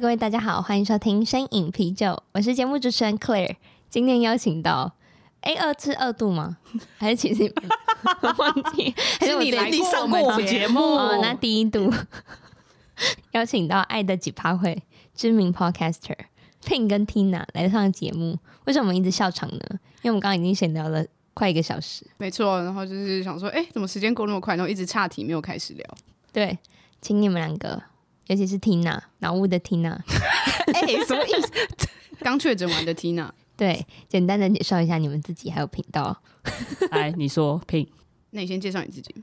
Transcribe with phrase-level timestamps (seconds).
[0.00, 3.54] 各位大家好，欢迎收听身影啤酒，我是节目主持人 Claire。
[3.88, 4.92] 今天邀请到
[5.42, 6.56] A 二是二度吗？
[6.98, 7.52] 还是其实
[8.38, 8.92] 忘记？
[9.20, 10.80] 还是你来上过我们节目？
[10.80, 11.92] 哦，那第一度
[13.32, 14.82] 邀请到爱的几趴会
[15.14, 16.16] 知名 Podcaster
[16.64, 18.38] Pin 跟 Tina 来上节目。
[18.64, 19.60] 为什么我们一直笑场呢？
[20.02, 21.04] 因为我们刚刚已经闲聊了
[21.34, 22.04] 快一个小时。
[22.16, 24.56] 没错，然后就是想说，哎，怎么时间过那么快？
[24.56, 25.86] 然后一直岔题，没有开始聊。
[26.32, 26.58] 对，
[27.00, 27.80] 请你们两个。
[28.26, 29.98] 尤其是 Tina，脑雾的 Tina，
[30.72, 31.88] 哎、欸，什么意思？
[32.20, 36.16] 刚确诊完的 Tina，对，简单的介绍一下你们自己还有频道。
[36.90, 37.86] 来，你说 Pin，
[38.30, 39.14] 那你先介绍你自己。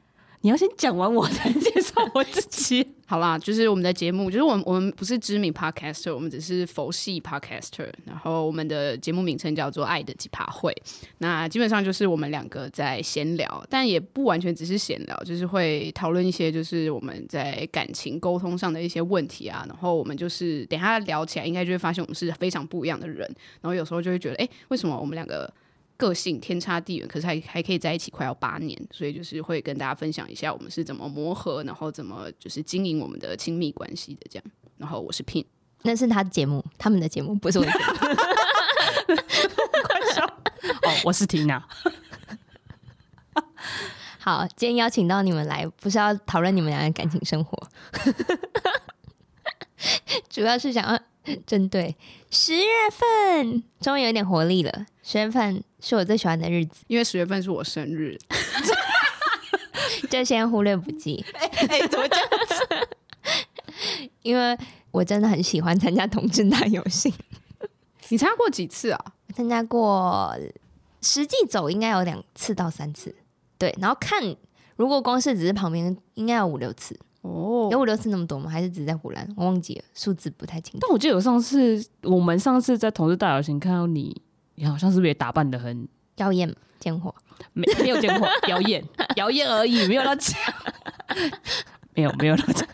[0.43, 2.85] 你要先讲完，我才介绍我自己。
[3.05, 7.87] 好啦，就是我们的节目，就是我们我们不是知名 podcaster，我们只是佛系 podcaster。
[8.05, 10.71] 然后我们的节目名称叫做《爱的几趴会》。
[11.19, 19.63] 那基本上就是我们两个在闲聊，但也不完全只是闲聊，就是会讨论一些就是我们在感情沟通上的一些问题啊。
[19.67, 23.19] 然后我们就是等下聊起来，应该就会发现我们是非常不一样的人。
[23.59, 25.53] 然后有时候就会觉得，哎、为什么我们两个？
[26.01, 34.43] 个性天差地远，可是还还可以在一起快要八年，所以就是会跟大家分享一下我们是怎么磨合，然后怎么就是经营我们的亲密关系的这样。
[34.77, 35.45] 然后我是 Pin，
[35.83, 37.83] 那是他的节目，他们的节目不是我的节目。
[39.83, 40.25] 快笑！
[40.25, 41.61] 哦，我是 Tina。
[44.17, 47.55] 好，今天邀请到你们来，不是要讨论你们俩的感情生活，
[50.29, 50.99] 主要是想要
[51.45, 51.95] 针对
[52.31, 54.87] 十月份，终于有点活力了。
[55.03, 58.17] 十月份是我最喜欢的日子，因为十月份是我生日，
[60.09, 61.25] 就先忽略不计。
[61.33, 62.87] 哎、欸欸，怎么这样子？
[64.21, 64.57] 因为
[64.91, 67.11] 我真的很喜欢参加同志大游行。
[68.09, 69.05] 你参加过几次啊？
[69.33, 70.35] 参加过，
[71.01, 73.15] 实际走应该有两次到三次。
[73.57, 74.35] 对，然后看，
[74.75, 76.99] 如果光是只是旁边，应该有五六次。
[77.21, 78.49] 哦，有五六次那么多吗？
[78.49, 79.27] 还是只在湖南？
[79.37, 80.79] 我忘记了，数字不太清楚。
[80.81, 84.21] 但我记得有上次，我们上次在同志大游行看到你，
[84.55, 87.13] 你好像是不是也打扮的很妖艳贱货？
[87.53, 88.83] 没没有贱货，妖艳
[89.15, 90.33] 妖艳而已，没有到这
[91.95, 92.65] 没有没有到这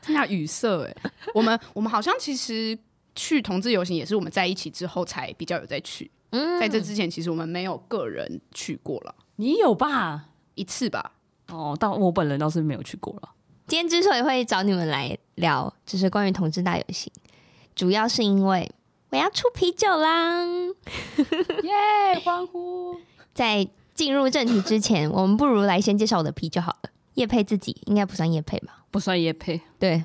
[0.00, 0.96] 听下 语塞哎，
[1.34, 2.78] 我们我们好像其实
[3.14, 6.10] 去同志游行也是我们在一起之后才比较有再去。
[6.30, 9.14] 嗯，在这之前其实我们没有个人去过了。
[9.36, 10.26] 你有吧？
[10.54, 11.12] 一次吧。
[11.48, 13.28] 哦，但我本人倒是没有去过了。
[13.66, 17.12] 今天之所以会找你们来聊，就是关于同志大游行，
[17.74, 18.70] 主要是因为
[19.16, 20.44] 我要出啤酒啦！
[21.64, 23.00] 耶，欢呼！
[23.32, 26.90] 在进入正题之前，我们不如来先介绍我的啤酒好了。
[27.14, 28.84] 叶配自己应该不算叶配吧？
[28.90, 30.04] 不算叶配，对。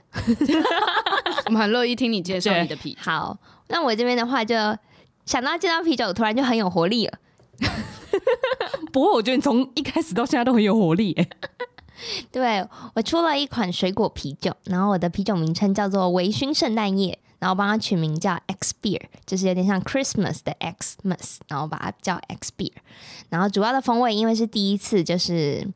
[1.47, 2.99] 我们很乐意听你介绍你的啤酒。
[3.01, 4.55] 好，那我这边的话就
[5.25, 7.19] 想到介绍啤酒，突然就很有活力了。
[8.93, 11.13] 不过我觉得你从一开始到现在都很有活力。
[12.31, 22.73] 对，我出了一款水果啤酒，然后我的啤酒名称叫做微醺圣诞夜，然后帮它取名叫 X Beer，就是有点像 Christmas 的 Xmas，然后把它叫 X Beer。
[23.29, 25.67] 然后主要的风味因为是第一次就是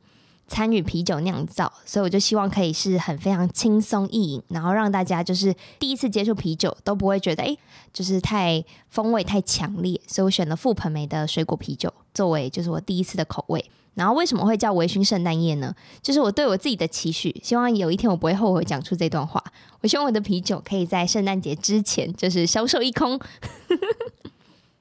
[0.47, 7.57] 参与啤酒酿造，所以我就希望可以是很非常轻松易饮，然后让大家就是第一次接触啤酒都不会觉得哎，
[7.91, 11.91] 就是太风味太强烈，所以我选了覆盆梅的水果啤酒。
[12.13, 15.75] 作为就是我第一次的口味，然后为什么会叫微醺圣诞夜呢？
[16.01, 19.43] 就是我对我自己的期许，希望有一天我不会后悔讲出这段话。
[19.81, 23.19] 我希望我的啤酒可以在圣诞节之前就是销售一空。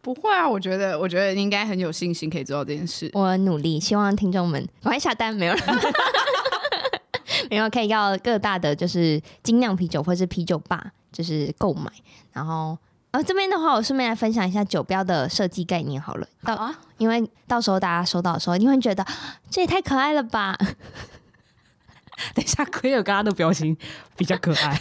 [0.05, 3.11] 不会啊，我觉得我觉得应该很有信心可以做到这件事。
[3.15, 5.61] 我努力，希望听众们赶快下单，没有了，
[7.49, 11.91] 没有可以要各大的就是精酿啤酒或是啤酒吧就是购买，
[12.33, 12.77] 然后。
[13.13, 16.27] 呃、哦、这边的话，我顺便来分享一下酒标的设计概念好了。
[16.43, 19.07] 到，啊、因为到时候大家收到的时候，你会觉得
[19.49, 20.59] 这也太可爱了吧？
[22.35, 23.77] 等一下，奎尔刚刚的表情
[24.17, 24.81] 比较可爱。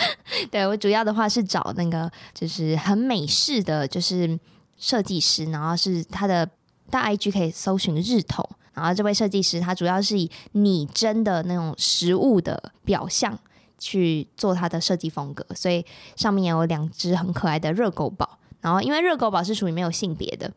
[0.50, 4.38] 对，我主要的话是找那个就是很美式的就是
[4.76, 6.48] 设计师，然后是他的
[6.90, 13.38] 大 IG 可以搜寻日头，然后这位设计师他主要是以拟真的那种食物的表象。
[13.80, 15.86] 去做他的设计风格，所以
[16.16, 18.36] 上面有两只很可爱的热狗堡。
[18.60, 20.52] 然后，因为热狗堡是属于没有性别的，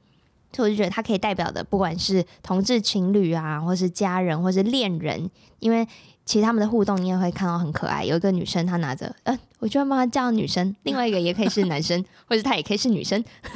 [0.52, 5.30] 所以我就觉得它可以代表的，不管是同志情侣啊，或是家人，或是恋人，
[5.60, 5.88] 因为
[6.26, 8.06] 其实他们的互动你也会看到很可爱。
[8.06, 13.22] 有一个女生，她拿着，呃，我就会帮她叫女生；另外一个也可以是男生， 或者她也可以是女生。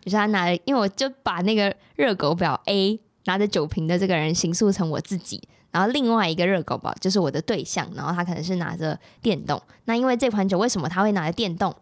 [0.00, 9.60] 就是她拿，因为我就把那个热狗表 A 拿着酒瓶的这个人形塑成我自己，然后另外一个热狗宝就是我的对象，然后他可能是拿着电动。
[9.86, 11.74] 那因为这款酒为什么他会拿着电动？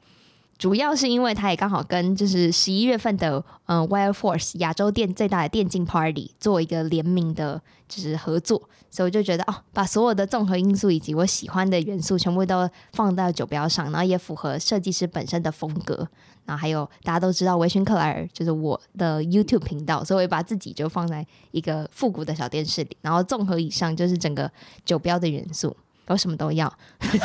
[0.63, 16.07] 主要是因为它也刚好跟就是十一月份的嗯 Wild Force 亚洲电最大的电竞 Party 做一个联名的，就是合作，所以我就觉得哦，把所有的综合因素以及我喜欢的元素全部都放到酒标上，然后也符合设计师本身的风格，
[16.45, 24.49] 然后还有大家都知道微醺克莱尔就是我的 YouTube 频道，所以我也把自己就放在一个复古的小电视里，然后综合以上就是整个
[24.85, 25.77] 酒标的元素，
[26.07, 26.73] 我什么都要。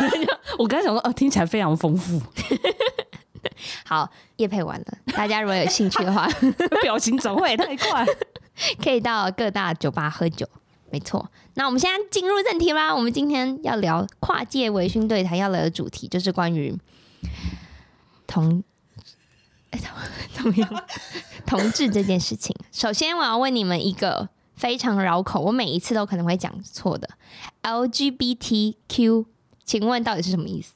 [0.57, 2.19] 我刚才想说，哦，听起来非常丰富。
[3.85, 6.27] 好，夜配完了，大家如果有兴趣的话，
[6.81, 8.05] 表情转换也太快，
[8.83, 10.47] 可以到各大酒吧喝酒。
[10.89, 12.95] 没错，那我们现在进入正题啦。
[12.95, 16.73] 我们今天要聊跨界微醺对谈，要聊的主题就是关于
[18.25, 18.63] 同
[19.71, 19.79] 哎
[20.33, 20.85] 怎么样
[21.45, 22.55] 同志这件事情。
[22.71, 27.09] 首先，我要问你们一个非常绕口，我每一次都可能会讲错的
[27.63, 29.25] LGBTQ，
[29.65, 30.71] 请问到底是什么意思？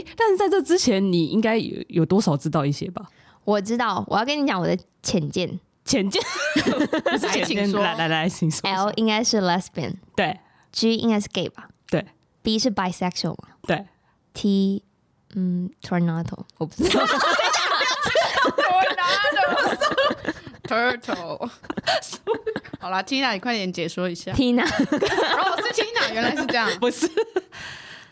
[0.00, 3.08] 哎，但是在这之前，你应该有有多少知道一些吧？
[3.44, 5.60] 我知道，我要跟你讲我的浅见。
[5.84, 6.22] 浅见，
[7.22, 7.82] 来，请说。
[7.82, 8.60] 来来来，请说。
[8.68, 10.38] L 应该是 lesbian，对。
[10.70, 11.68] G 应该是 gay 吧？
[11.88, 12.06] 对。
[12.42, 13.48] B 是 bisexual 嘛？
[13.62, 13.86] 对。
[14.32, 14.84] T，
[15.34, 17.04] 嗯，tornado，我不知道。
[20.68, 21.50] Tornado，turtle。
[22.78, 24.30] 好了，Tina，你快点解说一下。
[24.32, 27.10] Tina，哦，是 Tina，原来是这样，不是。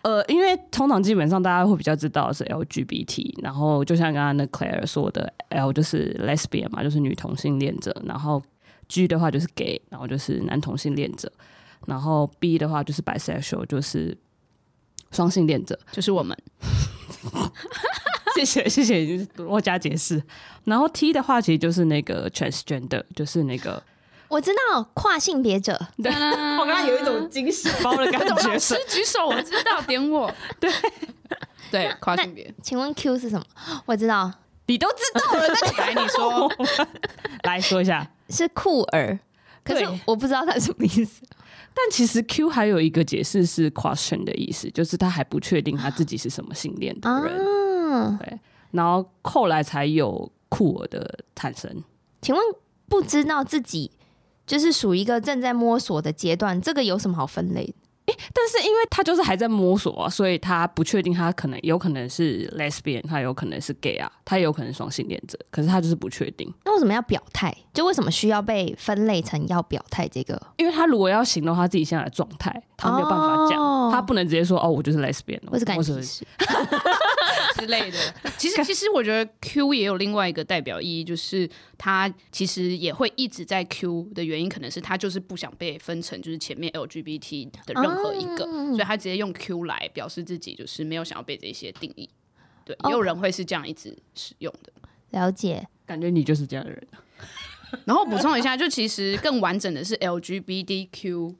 [0.02, 8.42] 呃，因为通常基本上大家会比较知道是 LGBT，然后就像刚刚那 Claire 说的，L 就是 lesbian 嘛，就是女同性恋者，然后
[8.88, 11.30] G 的话就是 gay，然后就是男同性恋者，
[11.86, 14.16] 然后 B 的话就是 bisexual，就是
[15.10, 16.36] 双性恋者，就是我们。
[18.36, 20.22] 谢谢谢谢多加解释。
[20.64, 23.82] 然后 T 的话其实就是那个 transgender，就是那个。
[24.28, 26.12] 我知道跨性别者，对，
[26.58, 28.34] 我刚刚有一种惊喜 包的感觉。
[28.48, 30.32] 老师举手，我知道，点我。
[30.60, 30.70] 对
[31.70, 32.52] 对，跨性别。
[32.62, 33.44] 请问 Q 是什么？
[33.86, 34.30] 我知道，
[34.66, 35.48] 你都知道了。
[35.48, 36.52] 来，你说，
[37.44, 39.18] 来说一下，是酷儿。
[39.64, 41.22] 可是我不知道它什么意思。
[41.74, 48.18] 但其实 Q 还有一个解释是 question 的意思，就是他还不确定他自己是什么性恋的人。
[48.18, 48.38] 对，
[48.72, 51.70] 然后后来才有酷儿的产生。
[52.20, 52.42] 请问
[52.88, 53.90] 不知道自己？
[54.48, 57.72] 就是属于一个正在摸索的阶段，这个有什么好分类
[58.32, 66.50] 但是因为他就是还在摸索啊，所以他不确定他可能有可能是 lesbian，他有可能是 gay 啊，他有可能双性恋者，可是他就是不确定。
[66.64, 67.54] 那为什么要表态？
[67.74, 70.40] 就为什么需要被分类成要表态这个？
[70.56, 75.94] 因为他如果要形容他自己现在的状态，他没有办法讲，哦、他不能直接说哦，我就是 lesbian，或是感情
[77.58, 77.98] 之类的，
[78.38, 92.08] 其实其实我觉得 Q 也有另外一个代表意义，就是他其实也会一直在 Q 的原因，可能是他就是不想被分成就是前面 LGBT 的任何一个，嗯、所以他直接用 Q 来表示自己就是没有想要被这些定义。
[92.64, 94.72] 对，也有人会是这样一直使用的。
[95.10, 96.86] 了解，感觉你就是这样的人。
[97.84, 101.34] 然后补充一下，就其实更完整的是 LGBTQIA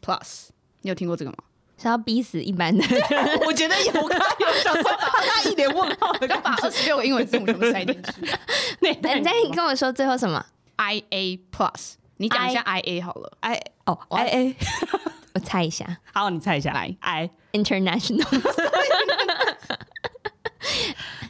[0.00, 0.48] Plus，
[0.82, 1.36] 你有听过这个吗？
[1.82, 2.84] 是要逼死一般的，
[3.44, 8.12] 我觉得有，我刚刚有想说，他一脸问号，要把二十六个英文字母全部塞进去。
[8.80, 13.32] 你再跟我说最后什么？I A Plus，你讲一下 I A 好了。
[13.40, 14.56] I 哦，I A，
[15.34, 15.98] 我猜一下。
[16.12, 16.72] 好，你猜一下。
[16.72, 18.28] 来，I International。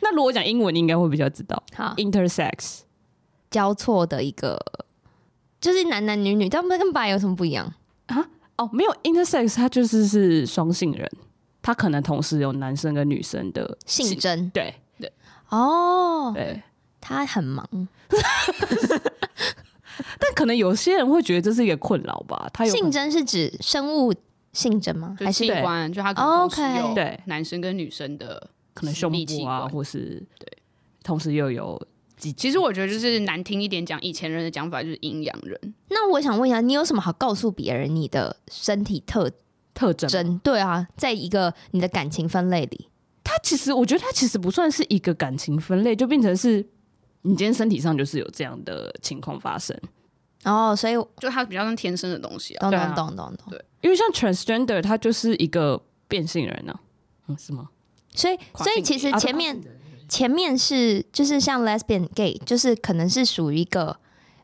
[0.03, 1.63] 那如果讲英文，你应该会比较知道。
[1.75, 2.81] 好，Intersex，
[3.51, 4.61] 交错的一个，
[5.61, 7.73] 就是男男女女，但不跟 bi 有什么不一样啊？
[8.57, 11.11] 哦，没有 intersex，他就是是双性人，
[11.63, 14.51] 他可能同时有男生跟女生的性征。
[14.51, 15.13] 对对，
[15.49, 16.63] 哦，对，
[17.01, 17.67] 他很忙，
[20.19, 22.49] 但可能有些人会觉得这是一个困扰吧。
[22.53, 24.15] 他有性征是指生物
[24.53, 25.17] 性征吗？
[25.19, 25.93] 还是器官？
[25.93, 30.47] 就他可能同时有对男生跟女生的可能胸部啊，或是对，
[31.03, 31.81] 同时又有。
[32.31, 35.59] 其实我觉得就是难听一点讲，以前人的讲法就是阴阳人。
[35.89, 39.31] 那我想问一下，你有什么好告诉别人你的身体特
[39.73, 40.39] 特征？
[40.41, 42.89] 对啊，在一个你的感情分类里，
[43.25, 46.59] 它其实我觉得它其实不算是一个感情分类，就变成是
[47.23, 49.75] 你今天身体上就是有这样的情况发生。
[50.45, 52.71] 哦，所以就它比较像天生的东西啊。
[52.71, 53.47] 懂懂懂懂懂。
[53.49, 56.81] 对，因为像 transgender，它就是一个变性人呢、啊，
[57.29, 57.71] 嗯，是吗？
[58.15, 59.61] 所以所以其实前面。
[60.13, 63.97] 前面是就是像 lesbian gay，就是可能是属于一个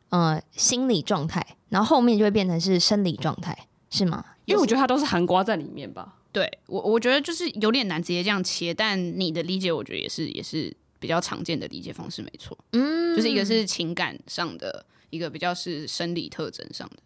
[0.09, 4.25] 呃心理状态，然后后面就会变成是生理状态，是吗？
[4.47, 6.15] 因为我觉得它都是含瓜在里面吧。
[6.33, 12.57] 对我，我觉得就是有点难直接这样切，但你的理解，我觉得也是也是比较常见的理解方式，没错。
[12.73, 16.97] 嗯，就是一个是情感上的，一个比较是生理特征上的。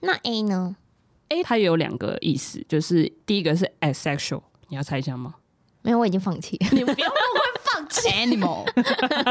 [0.00, 0.74] 那 A 呢
[1.28, 5.36] ？A 它也有两个意思，就是第一个是 asexual，你要猜一下吗？
[5.82, 6.58] 没有，我已经放弃。
[6.72, 7.08] 你不要
[8.10, 8.64] animal，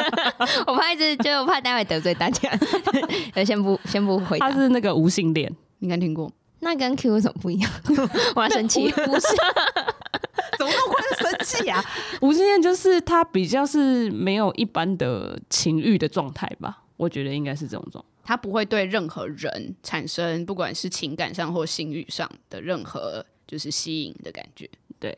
[0.68, 2.50] 我怕一直就我怕待会得罪大家，
[3.46, 4.50] 先不先不回答。
[4.50, 5.50] 他是那个无性恋，
[5.80, 6.32] 你应该听过。
[6.62, 7.72] 那跟 Q 为什么不一样？
[8.36, 9.28] 我要生气，不是？
[10.58, 11.82] 怎么那么快生气啊？
[12.22, 16.84] 无性恋就是他比较是没有一般的情欲的状态吧？
[16.98, 24.70] 我觉得应该是这种状态，他不会对任何人产生不管是情感上或性欲上的任何就是吸引的感觉。
[25.00, 25.18] 对，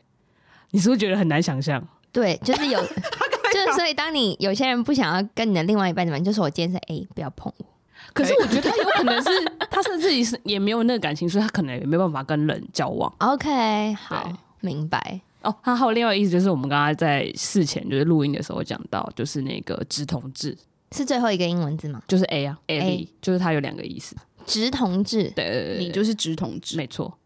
[0.70, 1.84] 你是不是觉得很难想象？
[2.12, 2.78] 对，就是有，
[3.52, 7.64] 就是所以当你有些人不想要跟你的另外一半怎么样，就是我今天是 A，不要碰我。
[8.12, 9.30] 可是我觉得他有可能是
[9.70, 13.10] 他是自己是也没有那个感情，所以他可能也没办法跟人交往。
[13.18, 15.20] OK，好，明白。
[15.42, 20.56] 哦，他还有另外一个意思，就是我们刚刚在事前就是录音的时候讲到，就是那个直同志
[20.94, 22.02] 是最后一个英文字吗？
[22.06, 24.14] 就是 A 啊，A，就是他有两个意思，
[24.44, 25.24] 直同志。
[25.30, 27.16] 对，对，对，对，你就是直同志，没错。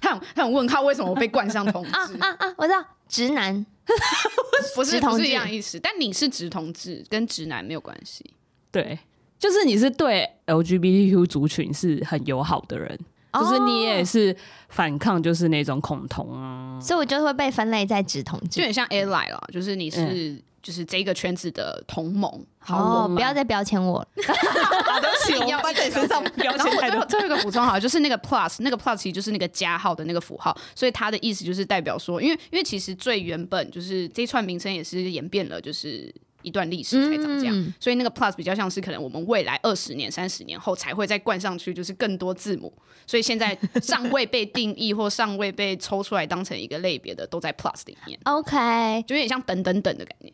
[0.00, 2.54] 他很他很问号，为什么我被冠上同志啊啊啊！
[2.56, 3.64] 我知道，直男
[4.74, 8.24] 不是不是一样意思，但你是直同志，跟直男没有关系。
[8.70, 8.98] 对。
[9.38, 13.00] 就是你是对 LGBTQ 族群是很友好的人，
[13.32, 14.36] 哦、就是你也是
[14.68, 22.44] 反抗，就是那种恐同啊，所以我就会被分类在直同志，就很像 ally 了，就是你是、嗯、就是这个圈子的同盟。
[22.58, 24.08] 好，不要再标签我了，
[24.84, 26.58] 好的，请要在你身上标签。
[26.58, 36.14] 然后我最后最后一个补充好，就是那个 plus，那个 plus 其实就是那个加号的那个符号，所以它的意思就是代表说，因为因为其实最原本就是这串名称也是演变了，就是。
[36.42, 42.72] 一段历史才长这样，嗯、所以那个 plus 比较像是可能我们未来二十年、三十年后才会再冠上去，就是更多字母。
[43.06, 48.18] 所以现在尚未被定义或尚未被抽出来当成一个类别的，都在 plus 里面。
[48.24, 50.32] OK，就有点像等等等的概念。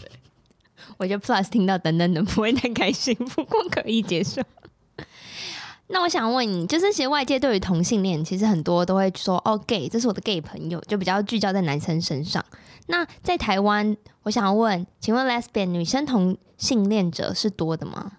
[0.00, 0.10] 对，
[0.98, 4.42] 我觉得 plus 听到等等等不会太开心，不过可以接受。
[5.88, 12.44] 那我想问你，就是其实外界对于同性恋，其实很多都会说哦，gay，这是我的 gay 朋友，就比较聚焦在男生身上。
[12.88, 18.18] 那在台湾，我想问，请问 lesbian 女生同性恋者是多的吗？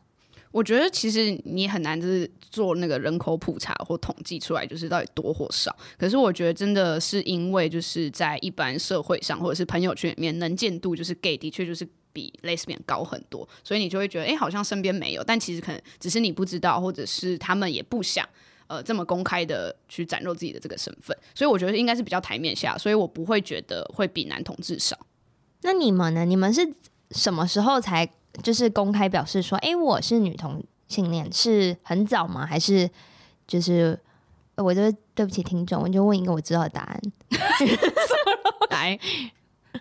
[0.52, 5.76] 我觉得其实你很难就是做那个人口普查或统计出来，就是到底多或少。
[5.98, 11.88] 可是我觉得真的是因为就是在一般社会上或者是朋友圈里面能见度，就是 gay 的确就是。
[12.18, 18.28] 比 lesbian 高很多，所以你就会觉得，哎、欸，好像身边没有，但其实可能只是你不知道，或者是他们也不想，
[18.66, 21.16] 呃，这么公开的去展露自己的这个身份。
[21.36, 24.98] 所以我觉得应该是比较台面下，所以我不会觉得会比男同志少。
[25.62, 26.26] 那你们呢？
[26.26, 26.68] 你们是
[27.12, 28.10] 什么时候才
[28.42, 31.32] 就是公开表示说，哎、欸，我是女同性恋？
[31.32, 32.48] 是很早吗？
[32.48, 32.90] 还是
[33.46, 34.00] 就是
[34.56, 37.02] 我就对不起听众，我就问一个我知道的答案，
[38.72, 39.00] 来。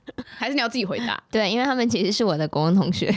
[0.36, 1.22] 还是你要自己回答？
[1.30, 3.12] 对，因为他们其实是我的国文同学，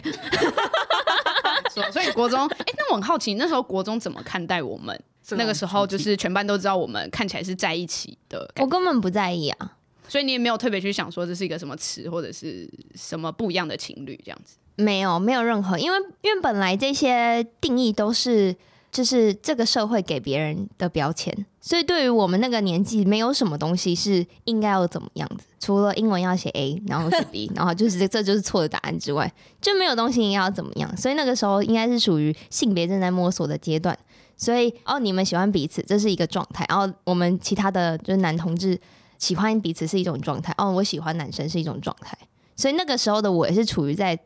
[1.91, 4.99] 所以国中，哎、欸，那我很好奇，那时候国中怎么看待我们？
[5.31, 9.73] 那个时候就是全班都知道我们看起来是在一起的，我根本不在意啊，
[10.07, 14.57] 所以你也没有特别去想说这是一个什么词或者是什么不一样的情侣这样子？
[14.75, 18.55] 没有，没有任何，因为因为本来这些定义都是。
[18.91, 29.31] 就是这个社会给别人的标签，所以对于我们那个年纪，没有什么东西是应该要怎么样子，除了英文要写 A，然后是 B， 然后就是这这就是错的答案之外，
[29.61, 30.97] 就没有东西应该要怎么样。
[30.97, 33.95] 所以那个时候应该是属于性别正在摸索的阶段。
[34.35, 36.65] 所以哦，你们喜欢彼此，这是一个状态。
[36.67, 38.79] 然后我们其他的就是男同志
[39.19, 40.51] 喜欢彼此是一种状态。
[40.57, 42.17] 哦，我喜欢男生是一种状态。
[42.55, 44.17] 所以那个时候的我也是处于在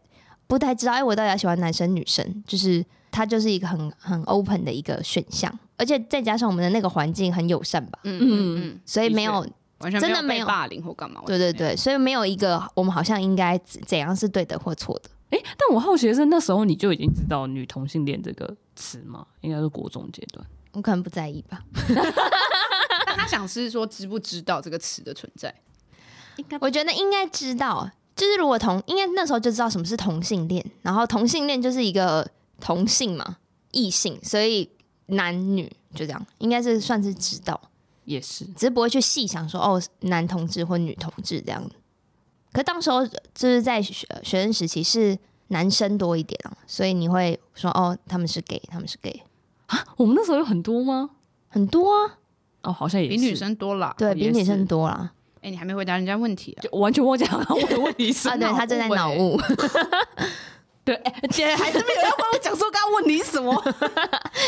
[0.48, 2.86] 不太知道，哎，我到底要喜欢男生女生，就是。
[3.14, 15.12] 它就是一个很很 open 的一个选项，而且再加上我们的那个环境很友善吧，嗯嗯嗯，所以没有完全真的没有霸凌或干嘛，对对对，所以没有一个我们好像应该怎样是对的或错的。
[15.30, 19.28] 哎、欸，但我好奇的是，那时候你就已经知道女同性恋这个词吗？
[19.42, 21.64] 应该是国中阶段，我可能不在意吧。
[23.06, 25.54] 但他想是说知不知道这个词的存在？
[26.38, 32.28] 应该我觉得应该知道，就是如果同应该那时候就知道什么是同性恋，然后同性恋就是一个。
[32.64, 33.40] 同性嘛，
[33.72, 34.70] 异性，所以
[35.08, 37.60] 男女就这样，应该是算是知道，
[38.06, 41.62] 也是，只是不会去细想说哦，男同志或女同志这样。
[42.54, 45.18] 可当时候就是在学学生时期是
[45.50, 49.22] 男生多一点啊，所以你会说哦，他们是 gay，他们是 gay
[49.66, 49.86] 啊。
[49.98, 51.10] 我们那时候有很多吗？
[51.50, 52.18] 很多啊，
[52.62, 55.12] 哦，好像也比女生多啦，对，比女生多啦。
[55.42, 56.64] 哎、欸，你还没回答人家问题啊？
[56.64, 59.38] 就完全忘记了我的问题是 啊，对他正在脑雾。
[60.86, 63.54] 对，姐还是没有要帮我讲说，刚刚问你什么？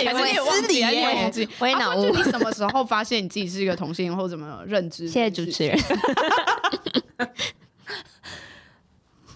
[0.04, 0.86] 还是你忘记？
[0.86, 1.48] 你忘记？
[1.60, 2.10] 我也脑雾。
[2.10, 5.08] 你什么时候发现你自己是一个同性，或怎么认知？
[5.08, 5.80] 谢谢主持人。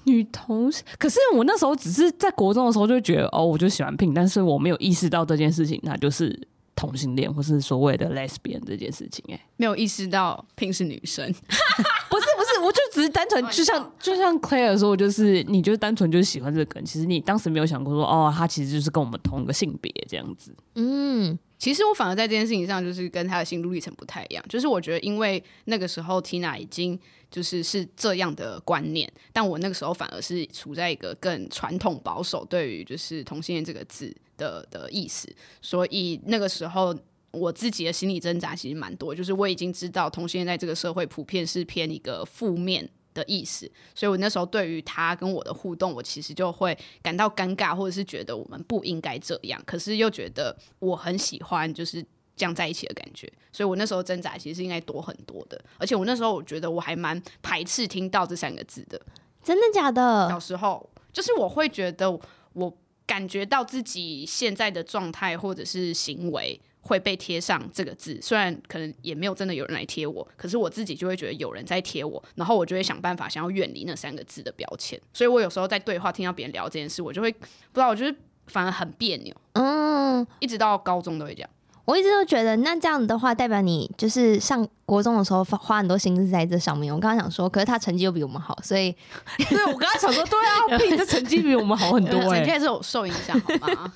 [0.04, 6.48] 女同，可是我那时候只是在国中的时候就觉得，哦，我就喜欢 Pink，但是我没有意识到这件事情，那就是。
[6.80, 11.26] 同性恋或是所谓的 lesbian 这件事情，欸，哎，没有意识到 Pink 是女生，
[12.10, 20.56] 不是不是，我就只是单纯，就像就像 Claire 说，就是你就是单纯就是喜欢这个人，其实你当时没有想过说，哦，他其实就是跟我们同一个性别这样子。
[20.76, 27.00] 嗯，其实我反而在这件事情上，就是跟他的心路历程不太一样，就是我觉得因为那个时候 Tina 已经。
[27.32, 36.98] 就是是这样的观念，但我那个时候反而是处在一个更传统保守，对于就是同性恋这个字的的意思，所以那个时候
[37.30, 52.06] 我自己的心理挣扎其实蛮多，就是我已经知道同性恋在这个社会普遍是偏一个负面的意思，所以我那时候对于他跟我的互动，我其实就会感到尴尬，或者是觉得我们不应该这样，可是又觉得我很喜欢，就是。
[52.40, 58.98] 这样在一起的感觉，所以我那时候挣扎其实是应该多很多的，而且我那时候我觉得我还蛮排斥听到这三个字的，
[59.44, 60.30] 真的假的？
[60.30, 62.10] 小时候就是我会觉得
[62.54, 66.58] 我感觉到自己现在的状态或者是行为
[66.90, 78.18] 会被贴上这个字，虽然可能也没有真的有人来贴我，可是我自己就会觉得有人在贴我，然后我就会想办法想要远离那三个字的标签，所以我有时候在对话听到别人聊这件事，我就会不知道，我觉得
[78.48, 81.50] 反而很别扭，嗯，一直到高中都会这样。
[81.86, 86.94] 我一直都觉得，那这样的话，代表你就是上国中的时候花花很多心思在这上面。
[86.94, 88.96] 我刚刚想说，可是他成绩又比我们好，所以，
[89.50, 93.94] 对我刚刚想说，对啊，Pink 的成绩比我们好很多， 欸，成绩还是有受影响，好吗？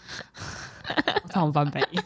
[1.29, 2.03] 看我翻白眼。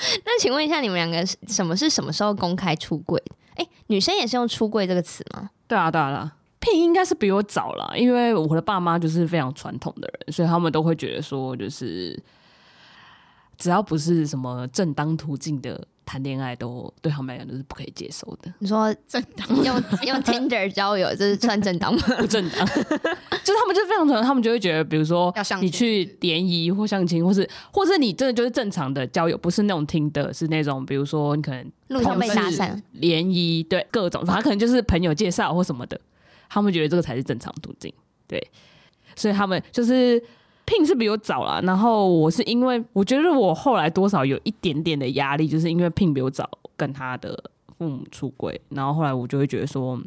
[0.24, 3.22] 那请问一下，你们两个什么是什么时候公开出柜？
[3.56, 5.50] 哎，女生也是用出柜这个词吗？
[5.66, 12.22] 对啊，对啊，对啊，Pink 应该是比我早了，因为我的爸妈就是非常传统的人，所以他们都会觉得说，就是。
[13.60, 18.50] 只要不是什么正当途径的谈恋爱，都对他们来讲都是不可以接受的。
[18.60, 22.00] 你说正当用 用 Tinder 交友，这是算正当吗？
[22.18, 22.66] 不正当，
[23.44, 36.00] 就是他们就非常传统，他们就会觉得，比如说你去联谊或相亲，或是或是你真的就是正常的交友，不是那种 Tinder，是那种比如说你可能路上被搭讪、联谊，对各种，反正可能就是朋友介绍或什么的，
[36.48, 37.92] 他们觉得这个才是正常途径。
[38.26, 38.42] 对，
[39.14, 40.22] 所以他们就是。
[40.68, 47.42] Pink 是比我早啦，然后我是因为我觉得我后来多少有一点点的压力，就是因为 Pink 比我早跟他的
[47.78, 49.98] 父母出轨，然后后来我就会觉得说，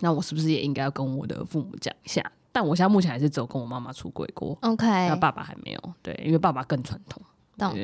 [0.00, 2.22] 那我是不是也应该要跟我的父母讲一下？
[2.52, 7.20] 但我现在目前还是只有跟我妈妈出轨过，OK，那爸爸还没有，对，因为爸爸更传统。
[7.58, 7.74] 懂？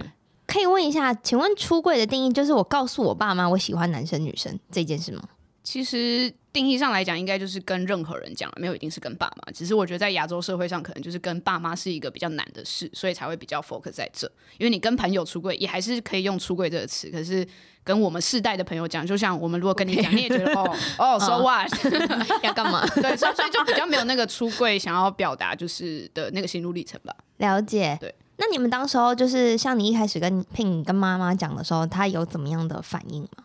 [0.47, 5.23] 可以问一下，请问出柜的定义就是我告诉我爸妈我喜欢男生女生这件事吗？
[5.65, 9.53] 其实定义上来讲，应该就是跟任何人讲，没有一定是跟爸妈。
[9.53, 14.31] 只是我觉得在亚洲社会上，可能就是跟爸妈是一个比较难的事，所以才会比较 focus 在这。
[14.59, 17.09] 因为你跟朋友出柜，也还是可以用出柜这个词。
[17.11, 17.47] 可是
[17.85, 21.71] 跟我们世代的朋友讲，就像我们如果跟你讲，你也觉得哦哦，so what
[22.43, 22.85] 要干嘛？
[23.01, 27.15] 对，所以所以就比较没有那个出柜想要表达就是的那个心路历程吧。
[27.37, 27.97] 了解。
[28.01, 28.13] 对。
[28.39, 33.45] 那你们当时候就是像你一开始跟 Pink 跟妈妈讲的时候，她有怎么样的反应吗？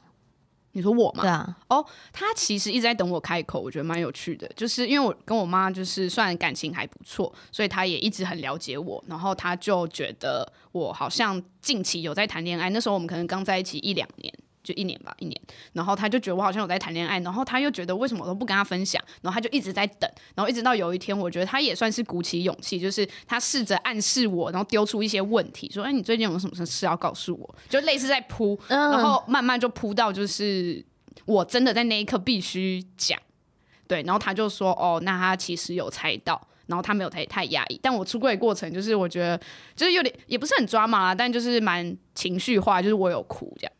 [0.73, 1.23] 你说我吗？
[1.23, 14.33] 对啊，哦，他其实一直在等我开口，我觉得蛮有趣的，就是因为我跟我妈就是算感情还不错，所以他也一直很了解我，然后他就觉得我好像近期有在谈恋爱，那时候我们可能刚在一起一两年。
[14.67, 30.83] 就一年吧，一年，然后他就觉得我好像有在谈恋爱，然后他又觉得为什么我都不跟他分享，然后他就一直在等，然后一直到有一天，我觉得他也算是鼓起勇气，就是他试着暗示我，然后丢出一些问题，说：“哎，你最近有什么事要告诉我？”就类似在铺，然后慢慢就铺到就是
[31.23, 33.17] 我真的在那一刻必须讲，
[33.87, 39.39] 对，然后他就说：“哦，那他其实有猜到，然后他没有太太压抑，但我出柜的过程就是我觉得
[39.77, 43.71] 就是有点也不是很抓马啦，但就是蛮情绪化，就是我有哭这样。”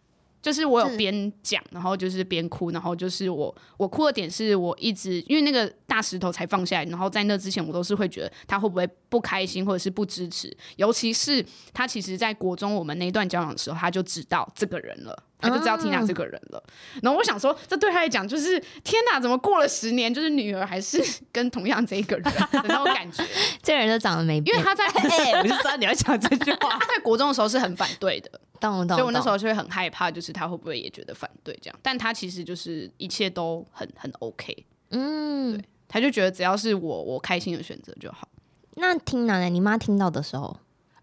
[0.48, 15.24] 就是我有边讲，然后就是边哭，然后就是我我哭的点是我一直因为那个大石头才放下来，然后在那之前我都是会觉得他会不会不开心或者是不支持，尤其是他其实在国中我们那段交往的时候，他就知道这个人了。
[15.40, 16.64] 他就知道 Tina 这个人了，
[17.04, 21.00] 然后我想说，这对他来讲就是天哪，怎么过了十年，就是女儿还是
[21.32, 23.24] 跟同样这一个人的那种感觉。
[23.62, 26.80] 这人都长得没，因为他在 哎，我就知道你要讲这句话。
[26.80, 28.98] 他在国中的时候是很反对的，懂懂。
[28.98, 31.80] 所以我那时候就会很害怕，就是他会不会也觉得反对这样？
[31.82, 38.28] 但他其实就是一切都很很 OK，嗯，对，他就觉得只要是我我开心的选择就好。
[38.76, 40.56] 那听奶奶，你妈听到的时候？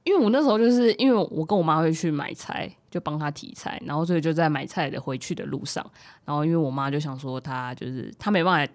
[0.05, 5.83] 因为我那时候就是因为我跟我妈会去买菜，就帮她提菜，然后所以就在买菜的回去的路上，
[6.27, 8.73] 然后因为我妈就想说她就是她没办法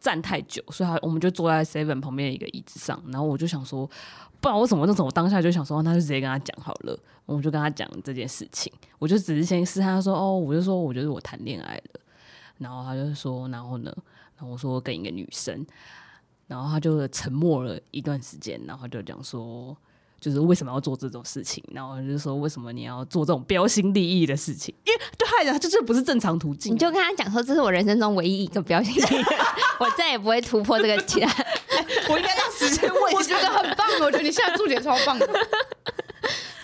[0.00, 3.88] 站太久，所以他我们就坐在 Seven 旁边一个椅子上，然后我就想说，
[4.40, 12.00] 不然我怎么那种我当下就想说，那就直接跟他讲好了，我就跟他讲这件事情，我就只是先试探他说，哦，我就说我觉得我谈恋爱了，
[12.58, 13.94] 然后他就说，然后呢，
[14.36, 15.66] 然后我说跟一个女生，
[16.46, 19.76] 然后他就沉默了一段时间，然后就讲说。
[20.20, 21.64] 就是为什么要做这种事情？
[21.72, 24.74] 然后就是说，为什么你要做这种标新立异的事情？
[24.84, 26.74] 因为对他来讲，这这不是正常途径。
[26.74, 29.24] 你就跟他讲说，这是我人生中唯一一个标新立异，
[29.80, 31.28] 我再也不会突破这个期待。
[32.10, 33.12] 我应该让时间 问。
[33.14, 35.26] 我觉得很棒，我觉得你现在注解超棒的。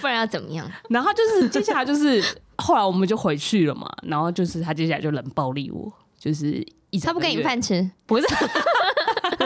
[0.01, 0.71] 不然要怎么样？
[0.91, 2.23] 然后就是接下来就是
[2.59, 3.91] 后来我们就回去了嘛。
[4.03, 8.27] 然后就是他接下来就冷暴力我，就是一他不给你饭吃，不是。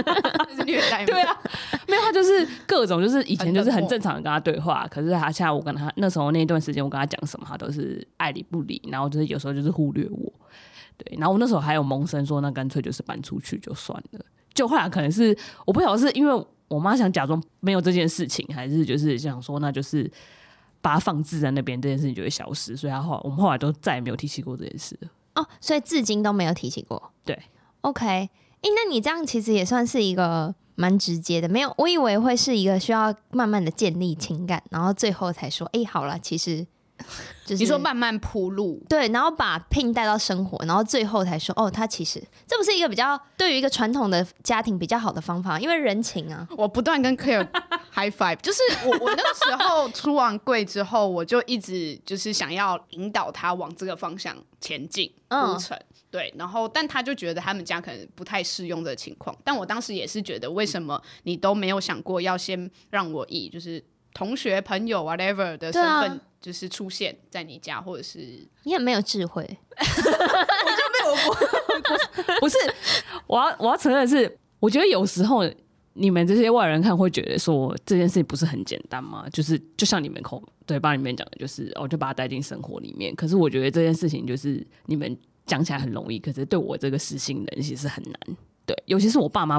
[0.56, 1.06] 是虐待吗？
[1.06, 1.40] 对啊，
[1.88, 10.32] 没有他就是各种，就是以前就是很正常的跟他对话，可是他现在我跟他那时候那一段时间，我跟他讲什么，他都是爱理不理，然后就是有时候就是忽略我，
[10.96, 14.20] 对，然后我那时候还有萌生说，那干脆就是搬出去就算了。
[14.52, 20.10] 就后来可能是我不晓得是因为我妈想假装没有这件事情，还是就是想说那就是
[20.80, 25.08] 把它放置在那边，这件事情就会消失，所以他后来我们后来都再也没有提起过这件事了。
[25.36, 27.12] 哦，所以至今都没有提起过。
[27.24, 27.40] 对
[27.82, 28.28] ，OK。
[28.62, 36.66] 哎、欸，那你这样其实也算是一个蛮直接的，没有，我以为会是一个需要慢慢的建立情感，然后最后才说，哎、欸，好了，其实
[37.46, 46.46] 就是你说慢慢铺路，对，然后把 Pin 带到生活，然后最后才说，哦，他其实这不是一个比较对于一个传统的家庭比较好的方法，因为人情啊。
[46.56, 47.48] 我不断跟 Claire
[47.94, 55.74] high five，就是我我那个时候出完柜之后，我就一直就是想要引导他往这个方向前进铺陈。
[55.76, 63.80] 嗯对，然后但他就觉得他们家可能不太适用这个情况，但我当时也是觉得，为什么你都没有想过要先让我以就是
[64.12, 69.44] 同学、朋友 whatever 的身份，就是出现在你家，或者是你很没有智慧，
[69.78, 72.56] 我就没有过， 不是，
[73.28, 75.48] 我要我要承认的是，我觉得有时候
[75.92, 79.26] 你们这些外人看会觉得说这件事情不是很简单吗？
[79.32, 85.16] 就是就像你们口嘴巴里面讲的，就是我就把它带进生活里面，可是我觉得这件事情就是你们。
[85.50, 88.36] 讲起来很容易，可是对我这个实心人其实很难。
[88.64, 89.58] 对，尤其是我爸妈，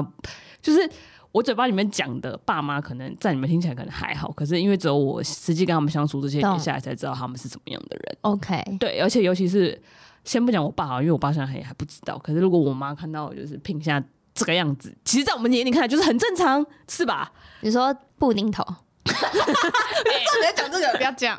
[0.62, 0.90] 就是
[1.32, 8.18] 我嘴巴里面讲的爸妈，可能在你们听起来可能还好，可是因为只有我实际跟他们相处这些年下来，才知道他们是怎么样的人。
[8.22, 9.78] OK，对，而且尤其是
[10.24, 12.16] 先不讲我爸，因为我爸现在还还不知道。
[12.18, 14.02] 可是如果我妈看到就是聘下
[14.32, 17.30] 这个样子，其实，在我们眼里看来就是很正常，是吧？
[17.60, 18.64] 你说布丁头。
[19.04, 21.38] 哈哈哈哈讲这个不要讲，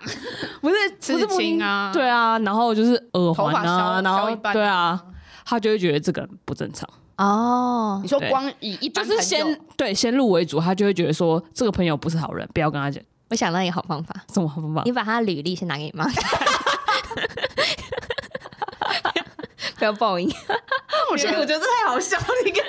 [0.61, 5.01] 不是刺青啊，对啊，然后就是耳环啊，然后对啊，
[5.45, 6.87] 他就会觉得这个不正常。
[7.17, 7.99] 哦。
[8.01, 13.01] 你说光以一般就是先对先入为主，他就会觉得说这个朋友不是好人，不要跟他讲。
[13.29, 14.83] 我想到一个好方法，什么好方法？
[14.85, 16.05] 你把他履历先拿给你妈。
[16.05, 16.47] 看，
[19.83, 20.25] 不要报应。
[21.11, 22.65] 我觉得我觉得这太好笑了，你给我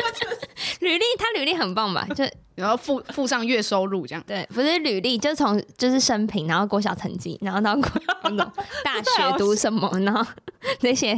[0.80, 2.04] 履历，他履历很棒吧？
[2.14, 2.24] 就
[2.56, 4.24] 然后附附上月收入这样。
[4.26, 7.76] 对，不是履历，就从就是生平，然后国小成绩，然后到
[8.82, 10.26] 大学读什么，然后
[10.80, 11.10] 那些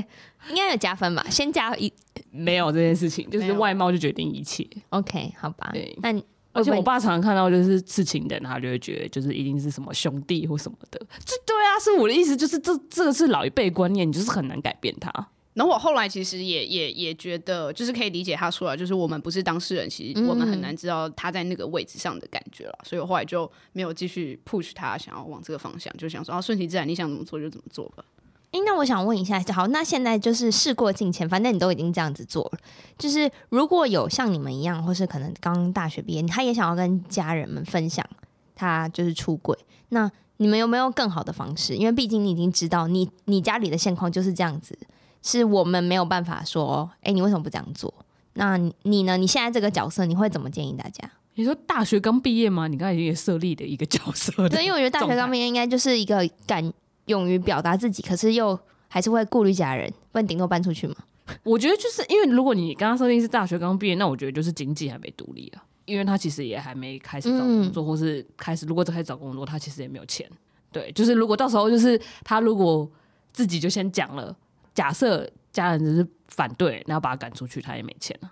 [0.51, 1.25] 应该有加分吧？
[1.31, 1.91] 先加一
[2.31, 4.69] 没有这件事情，就是外貌就决定一切。
[4.91, 5.71] OK，好吧。
[5.73, 6.15] 对，那
[6.53, 11.01] 而且我爸常常看到就是刺青的，他就会觉得就是一定是什么兄弟或什么的。
[11.25, 15.11] 这对啊，是我的意思，就是这这个是老一辈观念，你就是很难改变它。
[15.57, 22.79] 然后我后来其实也也也觉得，就是可以理解他说的，就是我们不是当事人，其实我们很难知道他在那个位置上的感觉了。
[22.81, 28.05] 嗯、所以我后来就没有继续 push 他，想要往这个方向，就想说啊，顺其自然，你想怎么做就怎么做吧。
[28.51, 32.59] 诶，那我想问一下，好，那现在就是事过境迁，反正你都已经这样子做了，
[32.99, 38.07] 就是如果有像你们一样，或是可能刚大学毕业，他也想要跟家人们分享
[38.55, 39.57] 他就是出轨，
[39.89, 41.75] 那你们有没有更好的方式？
[41.75, 44.79] 因为毕竟你已经知道你你家里的现况就是这样子。
[45.27, 47.93] 是我们没有办法说，哎、欸，你为什么不这样做？
[48.35, 49.17] 那你呢？
[49.17, 51.11] 你现在这个角色，你会怎么建议大家？
[51.35, 52.69] 你说大学刚毕业吗？
[52.69, 54.49] 你刚才已经设立的一个角色。
[54.49, 56.73] 对，因为我觉得大学刚毕业应该就是一个敢
[57.07, 58.59] 勇于表达自己，可是又
[58.89, 60.95] 还是会顾虑家人，不然顶多搬出去嘛。
[61.43, 70.31] 我觉得就是因为如果你刚刚设定是大学刚毕业，那我觉得就是经济还没独立啊，因为他其实也还没开始找工作，嗯、或是开始如果开始找工作，他其实也没有钱。
[70.71, 72.89] 对，就是如果到时候就是他如果
[73.33, 74.37] 自己就先讲了。
[74.77, 78.31] 假设家人只是反对，然后把他赶出去，他也没钱了。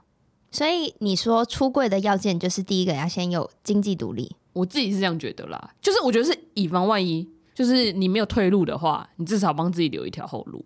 [0.52, 5.74] 所以你说出柜的要件就是第一个要先有经济独立，我自己是这样觉得啦。
[5.80, 10.64] 就是我觉得是以防万一，就是你没有退路的话，你至少帮自己留一条后路。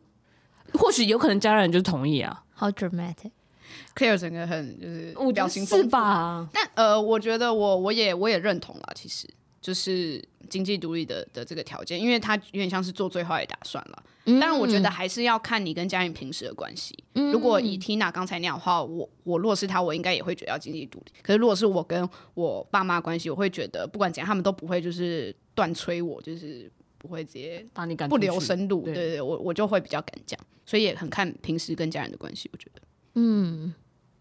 [0.75, 2.45] 或许有可能家人就同意啊。
[2.53, 6.47] 好 dramatic，Claire 整个很就是我表情是吧？
[6.53, 9.27] 但呃，我觉得我我也我也认同啦，其实。
[9.69, 14.03] 就是经济独立的的这个条件，因为他有点像是做最坏的打算了。
[14.25, 16.97] 嗯，但我觉得还是要看你跟家人平时的关系。
[17.17, 21.13] 嗯，如果以 Tina 刚才那样的话，我我如果是他，我应该也会觉得要经济独立。
[21.23, 28.87] 可是如果是我跟我爸妈关系，我会觉得不管怎样，他们都不会就是断催我，就是不会直接把你赶不留生路。
[28.87, 32.49] 对对对，我我就会比较敢讲，所以也很看平时跟家人的关系。
[32.55, 32.81] 我觉得，
[33.17, 33.75] 嗯。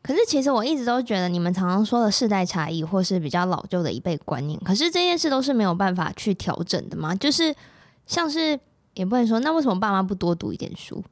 [0.08, 7.13] 可是其实我一直都觉得，你们常常说的世代差异，或是比较老旧的一辈观念，可是这件事都是没有办法去调整的吗？
[7.15, 7.54] 就是
[8.06, 8.58] 像是
[8.93, 11.04] 也不能说，那为什么爸妈不多读一点书？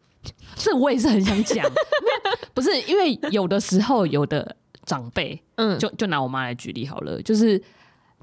[0.55, 1.69] 这我也是很想讲，
[2.55, 4.55] 不是因为有的时候有的
[4.85, 7.61] 长辈，嗯，就就拿我妈来举例好了，就是。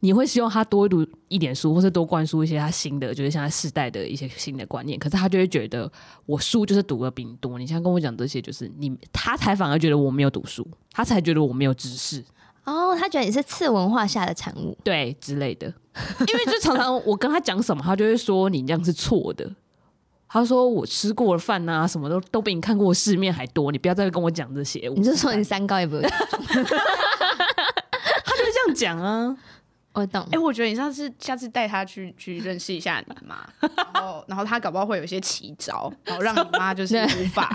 [0.04, 4.98] 你会希望他多读一点书，或是多灌输一些他新的，就是现在世代的一些新的观念。
[4.98, 5.88] 可是他就会觉得，
[6.26, 7.56] 我书就是读的比你多。
[7.56, 12.20] 你现在跟我讲这些，就是你他才反而觉得我没有读书，他才觉得我没有知识。
[12.64, 15.68] 哦，他觉得你是次文化下的产物，对之类的。
[15.68, 19.48] 因为就常常我跟他讲什么，他就会说你这样是错的。
[20.28, 23.70] 他说我吃过的饭啊，什么都都比你看过世面还多。
[23.70, 24.92] 你不要再跟我讲这些。
[24.96, 26.16] 你就说你三高也不会，他
[26.56, 26.66] 就会
[28.52, 29.36] 这样讲啊。
[29.94, 33.46] 我懂，哎、欸，我觉得你上次下次带他去去认识一下你妈，
[33.92, 37.54] 然后然后他搞不好会有一些奇招，然后让你妈就 是 无法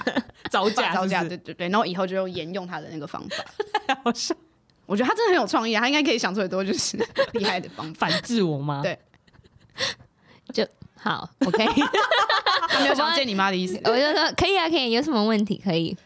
[0.52, 3.96] 招架，招架，对对对，然后以后就用沿用他的那个方法。
[4.04, 4.36] 好笑，
[4.86, 6.98] 我觉得他真的很有创意啊，他应该可以想出很多就是
[7.34, 8.84] 厉害的方法反制我妈。
[8.84, 9.00] 对，
[10.54, 11.66] 就好，OK。
[12.70, 15.98] 他没有想见你妈的意思，我就说可以啊，可以，有什么问题可以。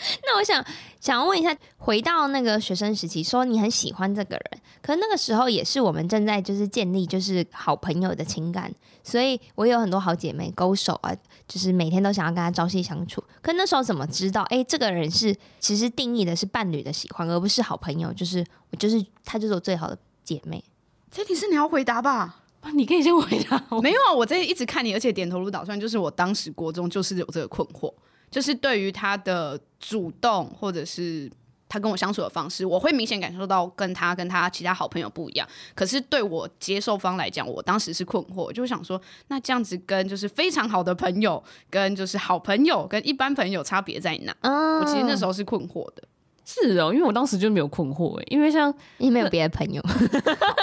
[0.24, 0.64] 那我想
[1.00, 11.14] 想要问一下，回到那个学生时期，说你很喜欢这个人，可是那个时候也是我们正在就是建立就是好朋友的情感，所以我有很多好姐妹勾手啊，
[11.46, 13.22] 就是每天都想要跟他朝夕相处。
[13.42, 20.62] 可那时候怎么知道，哎、欸，这个人是其实定义的是伴侣的喜欢，而不是好朋友，就是我就是他就是我最好的姐妹。
[21.10, 22.42] 这题是你要回答吧？
[22.74, 23.62] 你可以先回答。
[23.80, 27.92] 没有啊，我在一直看你，而且点头如捣蒜，就是我当时国中就是有这个困惑。
[28.30, 31.30] 就是对于他的主动，或者是
[31.68, 35.46] 他跟我相处的方式，我会明显感受到跟他跟他其他好朋友不一样。
[35.74, 44.34] 可是对我接受方来讲，我当时是困惑，就想说，那这样子跟就是非常好的朋友，跟就是好朋友，跟一般朋友差别在哪？
[44.40, 46.02] 嗯，我其实那时候是困惑的。
[46.50, 49.82] 是哦，因为我当时就没有困惑哎，因为像你没有别的朋友，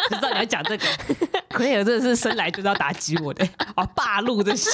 [0.10, 0.86] 知道你要讲这个，
[1.50, 4.70] 可以，真的是生来就是要打击我的，啊， 霸路这些。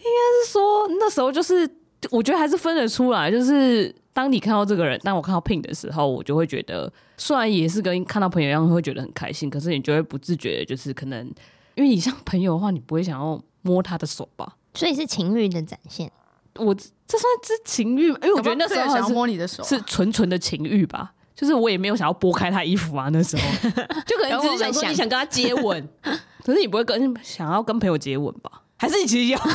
[0.00, 1.68] 应该是说那时候就是，
[2.10, 3.30] 我觉得还是分得出来。
[3.30, 11.26] 就是当你看到这个人，当我看到 Pink 的时候，我就会觉得，虽然也是跟看到朋友一样会觉得很开心，可是你就会不自觉的，就是可能
[11.74, 14.56] 因为你像朋友的话，你不会想要摸他的手吧？
[14.74, 16.10] 所以是情欲的展现。
[16.56, 21.12] 我这算是情欲，因为我觉得那时候想要摸你的手，是纯纯的情欲吧。
[21.32, 23.42] 就是我也没有想要拨开他衣服啊，那时候
[24.04, 25.88] 就可能只是想说你想跟他接吻，
[26.44, 28.62] 可是你不会跟想要跟朋友接吻吧？
[28.80, 29.38] 还是你其实要？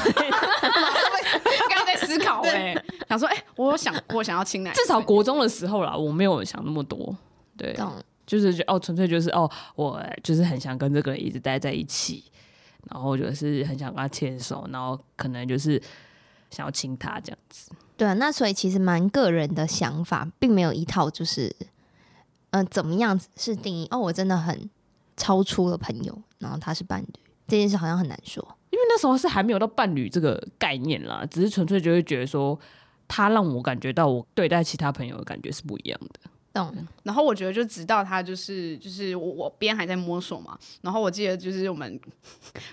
[1.67, 7.15] 刚刚在思考哎、欸，想说哎、欸，我想我想要亲奶，至少国中的时候啦，我没有想那么多。
[7.57, 7.91] 对，懂
[8.27, 12.23] 就是哦，纯粹就是哦，我就是很想跟这个人一直待在一起，
[12.91, 15.81] 然后就是很想跟他牵手，然后可能就是
[16.51, 17.71] 想要亲他这样子。
[17.97, 21.47] 对啊，那所以其实蛮个人的想法，并没有一套就是
[22.51, 24.69] 嗯、呃，怎么样子是定义哦，我真的很
[25.17, 27.07] 超出了朋友，然后他是伴侣，
[27.47, 28.45] 这件事好像很难说。
[28.87, 32.57] 那时候是还没有到伴侣这个概念啦，只是纯粹就会觉得说，
[33.07, 36.29] 他让我感觉到我对待其他朋友的感觉是不一样的。
[36.53, 36.73] 懂。
[37.03, 41.99] 然后我觉得就直到他就是就是我我边还在摸索嘛，然后我记得就是我们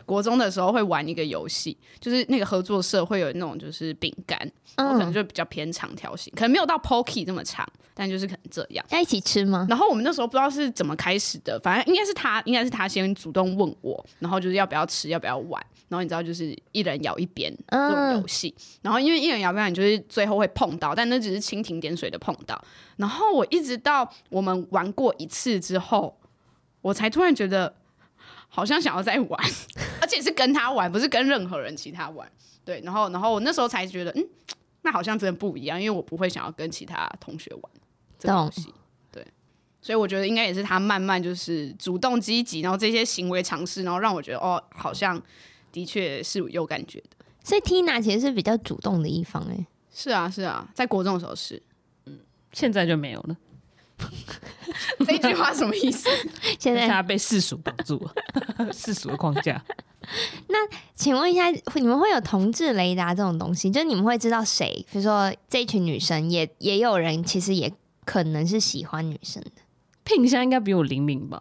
[0.06, 4.38] 国中的时候会玩一个游戏，就是那个合作社会有那种就是饼干，
[4.76, 7.68] 我可能就比较偏长条形，可能没有到 pokey 这么长。
[7.94, 9.66] 但就是可能这样，要一起吃吗？
[9.68, 15.62] 然后我们那时候不知道是怎么开始的，反正应该是他，应该是他先主动问我，然后就是要不要吃，要不要玩。
[15.92, 18.54] 然后你知道，就是一人咬一边这种游戏。
[18.56, 22.58] 嗯、然后因为一人咬一边，你就是最后会碰到，但那只是蜻蜓点水的碰到。
[22.96, 26.18] 然后我一直到我们玩过一次之后，
[26.80, 27.74] 我才突然觉得
[28.48, 29.38] 好像想要再玩，
[30.00, 32.26] 而且是跟他玩，不是跟任何人其他玩。
[32.64, 34.26] 对，然后然后我那时候才觉得，嗯，
[34.80, 37.62] 那好像真的不一样，因为我不会想要跟其他同学玩
[38.18, 38.28] 这。
[38.28, 38.72] 东西
[39.10, 39.26] 对，
[39.80, 45.20] 所以我觉得应该也是他慢慢就是主动积极，然后这些行为尝试，然后让我觉得哦，好像
[45.72, 47.24] 的确是有感觉的。
[47.42, 51.60] 所以 Tina 其实是比较主动的一方，哎，是啊，是啊，在国中的时候是，
[52.06, 52.20] 嗯，
[52.52, 53.36] 现在就没有了。
[55.06, 56.08] 这句话什么意思？
[56.60, 59.64] 现在他被世俗绑住了， 世俗的框架。
[60.48, 60.58] 那
[60.94, 63.70] 请问一下，你们会有同志雷达这种东西？
[63.70, 64.84] 就你们会知道谁？
[64.92, 67.72] 比如说这一群女生也，也也有人其实也。
[68.04, 69.48] 可能是喜欢女生的
[70.04, 71.40] 现在应该比我灵敏吧？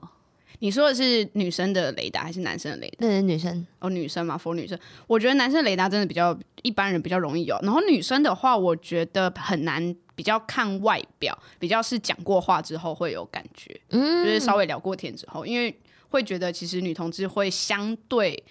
[0.62, 3.08] 你说的是女生的雷达还是男生的雷达？
[3.08, 15.76] 那是，女生哦，女生嘛，for 女生，我觉得男生雷达真的比较一般人比较容易有，然后女生的话，我觉得很难，比较看外表，比较是讲过话之后会有感觉，嗯，就是稍微聊过天之后，因为
[16.10, 18.44] 会觉得其实女同志会相对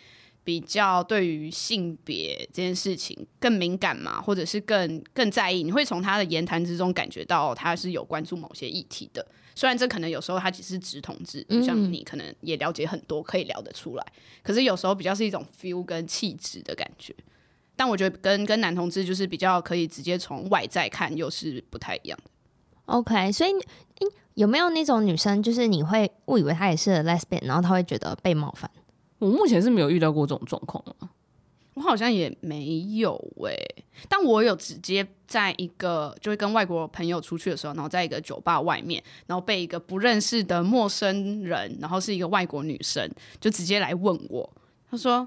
[0.42, 9.24] 比较对于性别这件事情更敏感嘛，或者是更更在意，你会从她的言谈之中感觉到她是有关注某些议题的。
[9.60, 14.02] 虽然这可能有时候他只是直同志，像你可能也了解很多，可以聊得出来。
[14.16, 17.14] 嗯、可是有时候比较是一种 feel 跟气质的感觉。
[17.76, 22.30] 但我觉得跟跟男同志就是比较可以直接从外在看，又是不太一样的。
[22.86, 23.50] OK，所以
[24.32, 28.70] 有没有那种女生，就是你会误以为她也是 lesbian，然后她会觉得被冒犯？
[29.18, 30.82] 我目前是没有遇到过这种状况。
[31.80, 44.52] 我好像也没有喂、欸，但我有直接在一个就会跟外国朋友出去的时候，然后在一个酒吧外面，然后被一个不认识的陌生人，然后是一个外国女生，就直接来问我，
[44.90, 45.26] 她说：“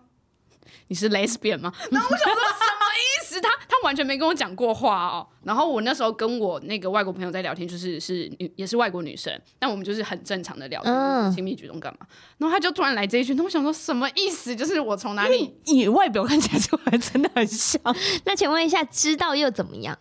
[0.89, 2.72] 你是 lesbian 吗？” 然后我想说。
[3.41, 12.05] 他他完全没跟我讲过话哦，然后我那时候跟我那个外国朋友在聊天，就是是女也是外国女生，但我们就是很正常的聊天，亲密举动干嘛？
[12.37, 14.55] 然后他就突然来这一句，那我想说什么意思？
[14.55, 15.53] 就是我从哪里？
[15.65, 17.81] 你外表看起来就还真的很像。
[18.25, 19.97] 那请问一下，知道又怎么样？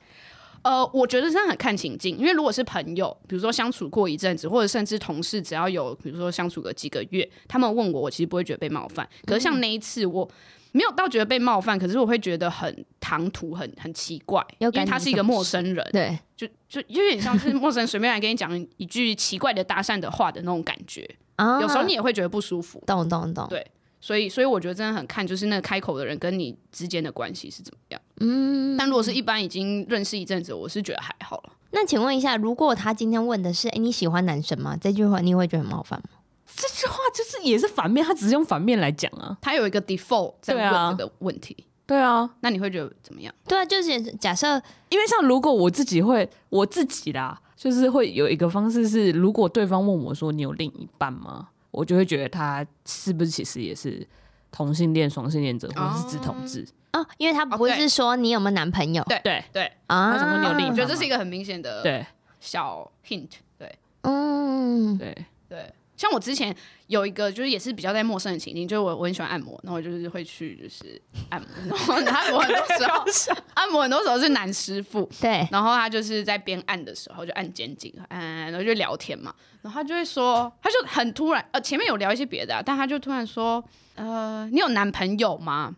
[0.62, 9.08] 呃，我觉得真的很看情境，因为如果是朋友，比如说相处过一阵子，或者甚至同事，只要有比如说相处个几个月，他们问我，我其实不会觉得被冒犯。
[9.26, 10.28] 可是像那一次我。
[10.72, 23.64] 没有到觉得被冒犯，可是我会觉得很唐突，很很奇怪，因为他是一个陌生人，对，就就有点像是陌生人随便来跟你讲一句奇怪的搭讪的话的那种感觉，啊，有时候你也会觉得不舒服，懂懂懂，对，
[24.00, 31.52] 所以所以我觉得真的很看就是那个开口的人跟你之间的关系是怎么样，嗯，但如果是一般已经认识一阵子，我是觉得还好了。
[31.74, 34.76] 那请问一下，如果他今天问的是，哎，你喜欢男生吗？
[34.78, 36.18] 这句话你会觉得很冒犯吗？
[36.54, 39.36] 这句话就是也是反面，他只是用反面来讲啊。
[39.40, 41.66] 他有一个 default 在问这个问题。
[41.84, 43.34] 对啊，那你会觉得怎么样？
[43.46, 51.48] 对啊，就是假设，因为像如果我自己会，我自己啦，就是会有一个方式是，如果对方问我说你有另一半吗？
[51.70, 54.06] 我就会觉得他是不是其实也是
[54.50, 57.04] 同性恋、双性恋者，或者是直同志啊？
[57.18, 59.02] 因为他不是说你有没有男朋友？
[59.08, 60.70] 对对对啊，为什么你有另一半？
[60.70, 62.06] 我觉得这是一个很明显的对
[62.40, 63.28] 小 hint。
[63.58, 65.74] 对，嗯，对对。
[66.02, 66.52] 像我之前
[66.88, 73.04] 有一个，就是也是比较在陌生的情境，就是我我很喜欢按摩，然后我就是会去就是按摩，然后按摩很多时候
[73.54, 83.62] 按摩很多时候是男师傅，对，然后他就是在边按的时候就按肩颈，按，然后就聊天嘛，然后他就会说，他就很突然，呃，前面有聊一些别的，啊，但他就突然说，
[83.94, 85.72] 呃，你有男朋友吗？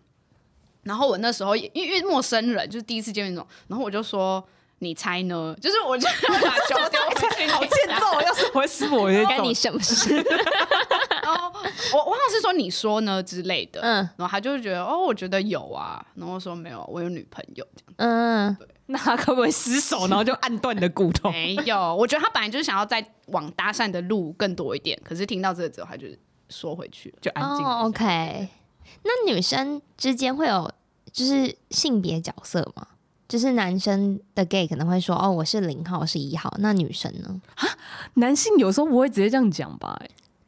[0.84, 4.42] 然后我那时候也因为陌生人，就是第一次见面那种，然后我就说。
[4.84, 5.56] 你猜呢？
[5.60, 8.20] 就是我就把球丢回去，好欠揍！
[8.20, 10.14] 要是 我会师傅，我 就干你什么事？
[10.14, 11.50] 然 后
[11.92, 21.30] 我我好像是说你说呢之类的，嗯，然后他就会觉得哦，我觉得有啊，然后说没有，我有女朋友这样，嗯，对，那他可不可以失手，然后就按断你的骨头？
[21.30, 26.06] 没有，我觉得他本来就是想要再往搭讪的路更多一点，可是听到这个之后，他就
[26.48, 27.64] 缩回去了，就安静。
[27.64, 28.48] 哦，OK，
[29.02, 30.70] 那女生之间会有
[31.12, 32.86] 就是性别角色吗？
[33.28, 36.54] 就是男生的 gay 可能会说哦，我是零号，我是一号。
[36.58, 37.40] 那女生呢？
[37.56, 37.66] 啊，
[38.14, 40.00] 男性有时候不会直接这样讲吧？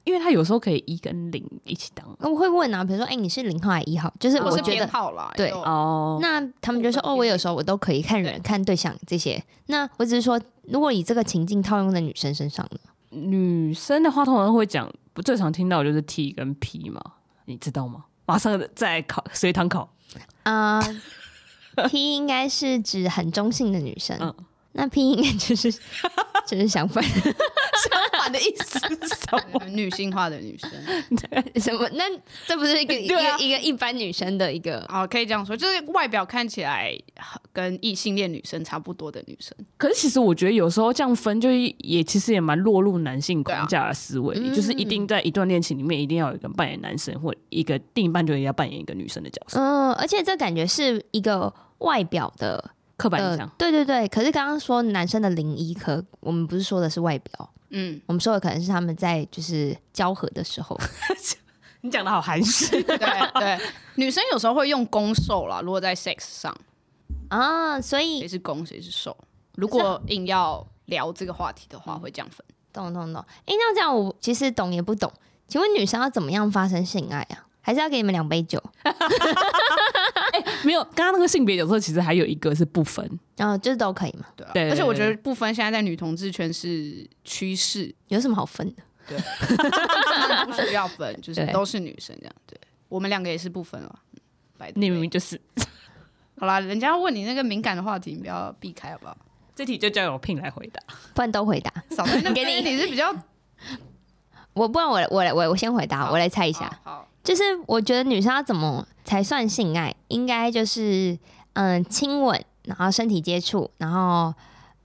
[0.05, 2.07] 因为他有时候可以一跟零一起当。
[2.21, 4.12] 我会问啊，比如说，哎、欸，你是零号还是一号？
[4.21, 6.19] 就是我觉得号啦，对哦。
[6.23, 9.43] 那他们就说哦，我有时候我都可以看人、看对象这些。
[9.67, 12.79] 那我只是说，如果以这个情境套用在女生身上呢？
[13.11, 17.01] 女生的话通常会讲，不最常听到就是 T 跟 P 嘛，
[17.47, 18.05] 你知道吗？
[18.27, 19.89] 马上再考随堂考
[20.45, 20.81] 啊。
[20.81, 21.01] Uh,
[21.89, 24.35] T 应该是指很中性的女生，
[24.77, 25.73] 那拼音就是
[26.47, 27.23] 就是相反，相
[28.12, 29.61] 反的意思是什么？
[29.73, 30.71] 女性化的女生，
[31.17, 31.89] 对什么？
[31.95, 32.05] 那
[32.47, 34.85] 这不是一个、 啊、一个一个一般女生的一个？
[34.89, 36.97] 哦，可以这样说，就是外表看起来
[37.53, 39.57] 跟异性恋女生差不多的女生。
[39.79, 49.59] 可是其实我觉得有时候这样分，就也其实也蛮落入男性框架的思维就是一定在一段恋情里面，一定要有一个扮演男生，或一个另一半就一定要扮演一个女生的角色。
[49.59, 51.53] 嗯，而且这感觉是一个。
[51.81, 54.09] 外表的刻板印象，对对对。
[54.09, 60.79] 可是刚刚说男生的零一科，我们不是说的是外表，嗯，我们说的可能是他们在就是交合的时候。
[61.83, 63.61] 你讲的好含蓄， 对对。
[63.94, 66.57] 女生有时候会用攻受啦，如果在 sex 上
[67.29, 69.17] 啊，所以谁是攻谁是受？
[69.55, 72.44] 如果硬要聊这个话题的话，会这样分。
[72.73, 73.25] 懂懂懂。
[73.44, 75.13] 哎，那这样我其实懂也不懂。
[75.47, 77.46] 请问女生要怎么样发生性爱啊？
[77.67, 78.62] 还是要给你们两杯酒？
[78.85, 83.04] 欸、 没有，刚刚那个个性别角色其实还有一个是不分，
[83.37, 84.25] 然后就是都可以嘛。
[84.37, 88.83] 对而且我觉得不分现在在女同志圈是趋势，有什么好分的？
[89.08, 89.19] 对，
[90.46, 92.35] 不需要分， 就是都是女生这样。
[92.46, 92.56] 对，
[92.88, 93.98] 我们两个也是不分了。
[94.60, 95.40] 嗯，你明明就是。
[96.38, 99.19] 好啦，人家要问你那个敏感的话题，你不要避开好不好？
[99.56, 100.81] 这题就交由 Pin 来回答，
[101.14, 101.73] 不然都回答。
[101.90, 103.12] 少在那给你，你是比较，
[104.52, 106.71] 我不然我我我我先回答，我来猜一下。
[106.85, 109.92] 好，就是我觉得女生要怎么才算性爱？
[110.06, 111.18] 应该就是
[111.54, 114.33] 嗯亲吻，然后身体接触，然后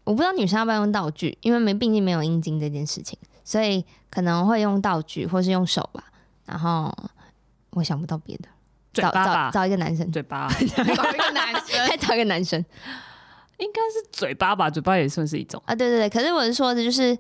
[0.04, 6.06] 我不知道女生要不要用道具，因为没毕竟没有阴茎这件事情，所以可能会用道具或是用手吧。
[6.48, 6.92] 然后
[7.70, 8.50] 我想不到别的。
[8.94, 12.60] 嘴巴吧，找找一个男生，嘴巴，找一个男生， 再找一个男生，
[13.58, 15.74] 应该是嘴巴吧，嘴巴也算是一种啊。
[15.74, 17.18] 对对对，可是我是说的就是，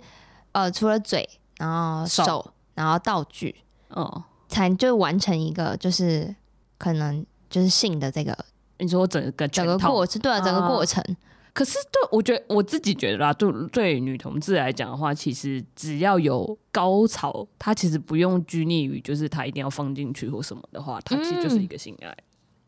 [0.51, 3.55] 呃，除了嘴，然后手，手然后道具，
[3.87, 4.21] 哦，
[4.51, 6.35] 才就完成一个就是
[6.77, 8.37] 可能就是性的这个，
[8.77, 11.01] 你说整个整个过程，对啊，整个过程。
[11.01, 11.15] 啊
[11.53, 22.15] 可是，对我觉得我自己觉得啦，对对女同志来讲的话，其实只要有高潮，她其实不用拘泥于就是她一定要放进去或什么的话，她其实就是一个性爱。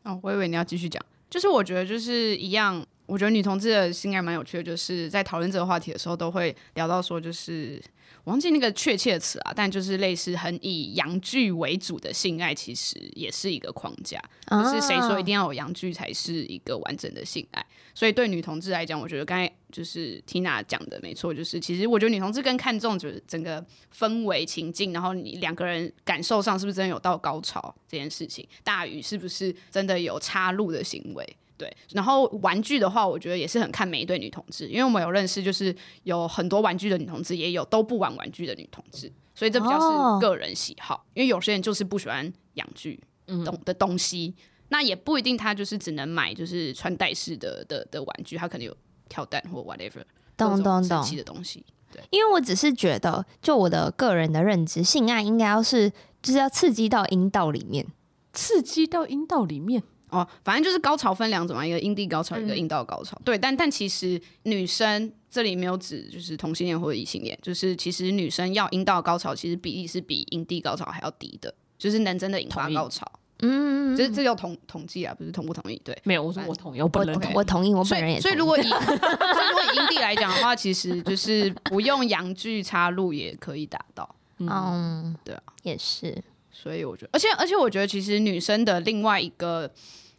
[0.02, 7.82] 嗯、哦，我以为你要继续讲，就是我觉得就是一样，我觉得女同志的性爱蛮有趣的，就是在讨论这个话题的时候，都会聊到说，就是。
[8.24, 14.18] 忘记那个确切词啊，但就是类似很以阳具为主的性爱，其实也是一个框架。
[14.46, 17.62] 可、啊、是谁说一定要有阳具才是一个完整的性爱？
[17.94, 23.62] 所以对女同志来讲，我觉得刚才就是 Tina 讲的没错，就是其实我觉得女同志更看重就是整个
[23.94, 31.36] 氛围情境，然后你两个人感受上是不是真的有到高潮这件事情，大于是不是真的有插入的行为。
[31.56, 40.96] 对，然后玩具的话，我觉得也是很看每一对女同志，因为我们有认识，就是有很多玩具的女同志，也有都不玩玩具的女同志，所以这比较是个人喜好。
[40.96, 43.00] 哦、因为有些人就是不喜欢养具
[43.44, 48.76] 懂的东西，嗯、那也不一定他就是只能买就是穿戴式的的的玩具，他可能有
[49.08, 50.02] 跳蛋或 whatever，
[50.36, 51.64] 懂懂懂的东西。
[51.92, 55.88] 对，因为我只是觉得，就我的个人的认知，性爱应该要是
[56.20, 57.86] 就是要刺激到阴道里面，
[58.32, 59.84] 刺激到阴道里面。
[60.14, 63.16] 哦，反正就是高潮分两种嘛，一个阴蒂高潮，一个阴道高潮。
[63.20, 73.10] 嗯、对，但但其实女生这里没有指就是同性恋或者异性恋，就是其实女生要阴道高潮，其实比例是比阴蒂高潮还要低的，就是能真的引发高潮。
[73.40, 75.78] 嗯，这这叫统统计啊，不是同不同意？
[75.84, 78.20] 对，没有，我说我同意，我本人同意，我同意，我本人也。
[78.20, 84.14] 所以如果以 所以如果以阴蒂来讲的话，其实就是不用阳具插入也可以达到。
[84.38, 86.16] 嗯，对啊，也是。
[86.52, 89.68] 所以我觉得，而且而且我觉得，其实女生的另外一个。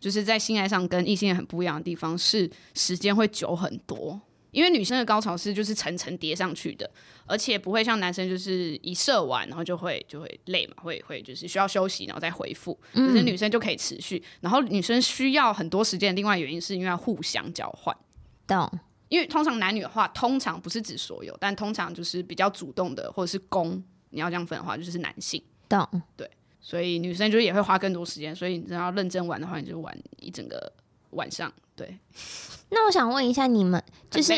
[0.05, 6.87] 就是在性爱上跟异性恋很不一样的地方是时间会久很多，因为女生的高潮是就是层层叠上去的，
[7.25, 17.97] 而且不会像男生就是一射完然后就会就会累嘛，会会就是需要休息然后再回复，可是女生就可以持续，然后女生需要很多时间，另外原因是因为要互相交换，
[18.45, 18.79] 懂？
[19.09, 25.99] 因为通常男女的话，通常不是指所有，但通常就是比较主动的或者是攻，你要这样分的话，就是男性，懂？
[26.15, 26.29] 对。
[26.67, 30.73] 所以女生就也会花更多时间，所以你只要认真玩的话，你就玩一整个
[31.11, 31.53] 晚上。
[31.75, 31.95] 对，
[32.71, 34.33] 那我想问一下你们，就是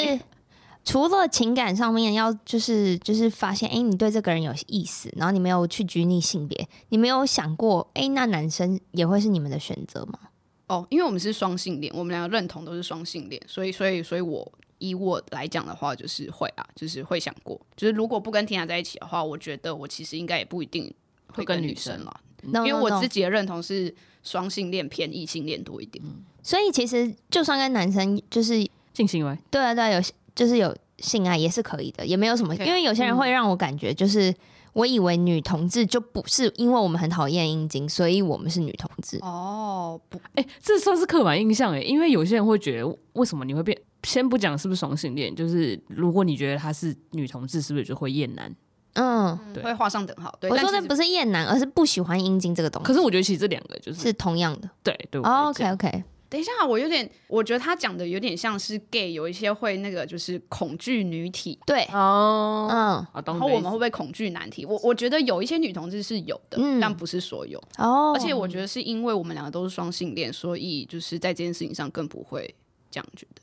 [0.84, 10.20] 除了情感上面要，就是就是发现，哎、欸，你对这个人有意思，然后你没有去拘泥性别，你没有想过，哎、欸，那男生也会是你们的选择吗？
[10.68, 20.94] 哦，因为我们是双性恋，我们两个认同都是双性恋，所以，所以，所以我以我来讲的话，就是会啊，就是会想过，就是如果不跟 Tina 在一起的话，我觉得我其实应该也不一定。
[21.38, 22.14] 会跟女生嘛，
[22.44, 26.04] 因为我自己的认同是双性恋偏异性恋多一点，
[26.42, 28.56] 所以其实就算跟男生就是
[28.94, 30.02] 性行为，对啊对啊，有
[30.36, 32.56] 就是有性爱也是可以的，也没有什么。
[32.56, 34.34] 因为有些人会让我感觉就是，
[34.74, 39.20] 我以为女同志就不是因为我们很讨厌阴茎，所以我们是女同志。
[39.22, 43.78] 哦，不，哎，这算是刻板印象哎，因为有些人会觉得，为什么你会变？
[44.04, 48.56] 先不讲是不是双性恋，就是如果你觉得他是女同志，是不是就会厌男？
[48.98, 50.36] 嗯，对，会画上等号。
[50.42, 52.88] 对，我说的不是厌男，而是不喜欢阴茎这个东西。
[52.88, 54.70] 可是我觉得其实这两个就是是同样的。
[54.84, 55.22] 对对。
[55.22, 56.04] Oh, OK OK。
[56.30, 61.58] 等一下，我有点，我觉得他讲的有点像是 gay，有一些会那个就是恐惧女体。
[61.66, 63.24] 对哦，嗯。
[63.26, 64.66] 然后我们会不会恐惧男体？
[64.66, 67.58] 我我觉得有一些女同志是有的，嗯、但不是所有。
[67.78, 68.12] 哦。
[68.14, 72.54] 而且我觉得是因为我们两个都是双性恋，所以就是在这件事情上更不会
[72.92, 73.42] 这样觉得。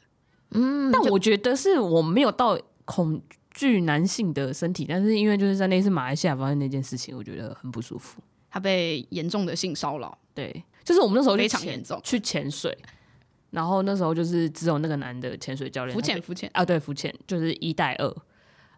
[0.50, 0.92] 嗯。
[0.92, 3.22] 但我觉得是我没有到恐。
[3.55, 8.20] 具男性的身体，但是因为就是在那次马来西亚发生那件事情，我觉得很不舒服。
[8.50, 12.76] 他被严重的性骚扰，对，就是我们那时候非常严重去潜水，
[13.50, 18.16] 然后那时候就是只有那个男的潜水教练浮潜浮潜啊，对，浮潜就是一带二，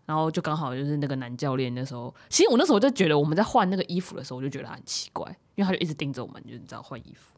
[0.07, 7.36] 然后就刚好就是那个男教练那时候，其实我那时候就觉得我们在换那个衣服的时候，我就觉得他很奇怪，因为他就一直盯着我们，就是你知道换衣服。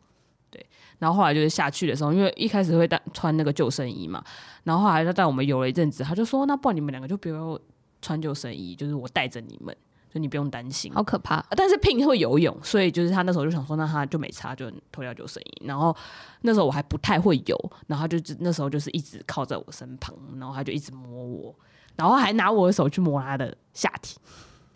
[0.50, 0.64] 对。
[0.98, 4.22] 然后后来就是下去的时候，因为一开始会带穿那个救生衣嘛，
[4.64, 7.58] 然后后来他带我们游了一阵子，他就说：“那不然你们两个就不要
[8.02, 9.76] 穿救生衣，就是我带着你们，
[10.12, 11.44] 就你不用担心。”好可怕！
[11.50, 15.66] 但是 Pink 会游泳，所以就是他那时候就想说，那他就没差，就脱掉救生衣。
[15.66, 15.96] 然后
[16.42, 21.54] 那时候我还不太会游，然后他就那时候就是一直靠在我身旁，然后他就一直摸我，
[21.96, 24.16] 然后还拿我的手去摸他的下体。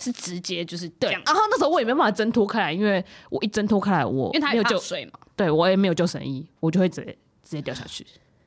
[0.02, 8.06] 是直接就是对，然后那时候我也没办法挣脱开来，因为我一挣脱开来，我因为他有救水嘛，对我也没有救生衣，我就会直接直接掉下去，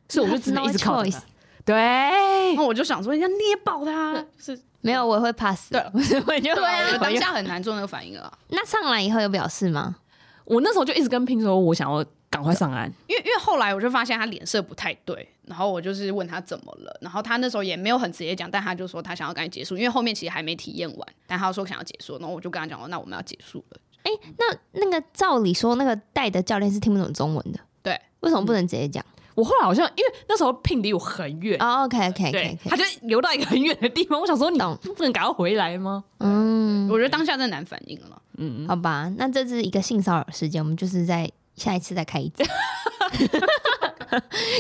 [0.10, 1.24] 所以我就只能一直靠着他。
[1.64, 8.32] 对，然后我就想说要捏爆他，是没有我会怕死，对，我就对啊，当下很难做那个反应了。
[8.49, 9.95] 那上来以后有表示吗？
[10.43, 12.06] 我那时候就一直跟 Pink 说，我想要。
[12.36, 23.80] 赶快上岸，因为因为后来我就发现他脸色不太对，然后我就是问他怎么了，然后他那时候也没有很直接讲，但他就说他想要赶紧结束，因为后面其实还没体验完，但他说想要结束，然后我就跟他讲说，那我们要结束了。
[24.04, 29.04] 哎、欸，那那个照理说那个带的教练是听不懂中文的，对，为什么不能直接讲？
[29.34, 31.62] 我后来好像因为那时候 Pink 离我很远。
[31.62, 36.06] 哦，OK OK OK，他就留到一个很远的地方，我想说你不能赶快回来吗？
[36.20, 42.43] 嗯，我觉得当下真的难反应了，嗯，好吧，那这是一个性骚扰事件，我们就是在下一次再开一集。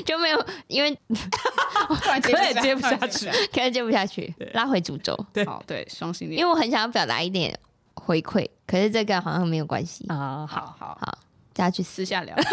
[0.05, 5.15] 就没有，因为可能接不下去，可能接不下去，拉回主轴。
[5.31, 6.39] 对，好，对，双性恋。
[6.39, 7.57] 因为我很想要表达一点
[7.93, 10.45] 回馈，可是这个好像没有关系啊。
[10.45, 11.19] 好好好，
[11.53, 12.35] 大家去私下聊。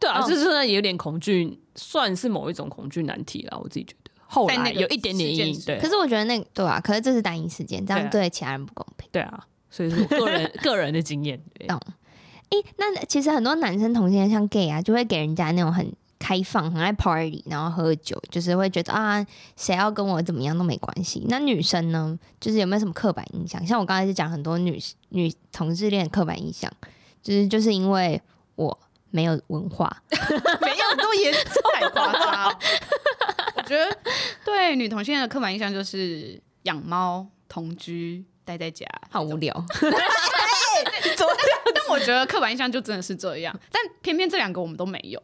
[0.00, 3.58] 对啊，就是真的有点恐惧，算是某一种恐惧难题了。
[3.62, 5.62] 我自己觉得，后来有一点点阴影。
[5.64, 9.08] 对，可是我觉得那个对啊，可是这是单一事件，这样对其他人不公平。
[9.12, 9.46] 对啊。
[9.74, 11.76] 所以是我个人 个人的经验，懂？
[12.50, 21.26] 哎、欸，那其实很多男生同性恋像 gay 啊，就会给人家那种很开放、很爱 party，然后喝酒，就是会觉得啊，谁要跟我怎么样都没关系。
[21.28, 23.66] 那女生呢，就是有没有什么刻板印象？
[23.66, 26.70] 像我刚才是讲很多女女同志恋刻板印象，
[27.20, 28.22] 就是就是因为
[28.54, 28.78] 我
[29.10, 32.60] 没有文化， 没有那么严重，太夸张。
[33.56, 33.98] 我觉得
[34.44, 38.24] 对女同性恋的刻板印象就是养猫、同居。
[38.44, 39.52] 待在家好无聊，
[41.16, 41.32] 怎么
[41.74, 45.22] 但我觉得刻板印象就真的是这样，但偏偏这两个我们都没有。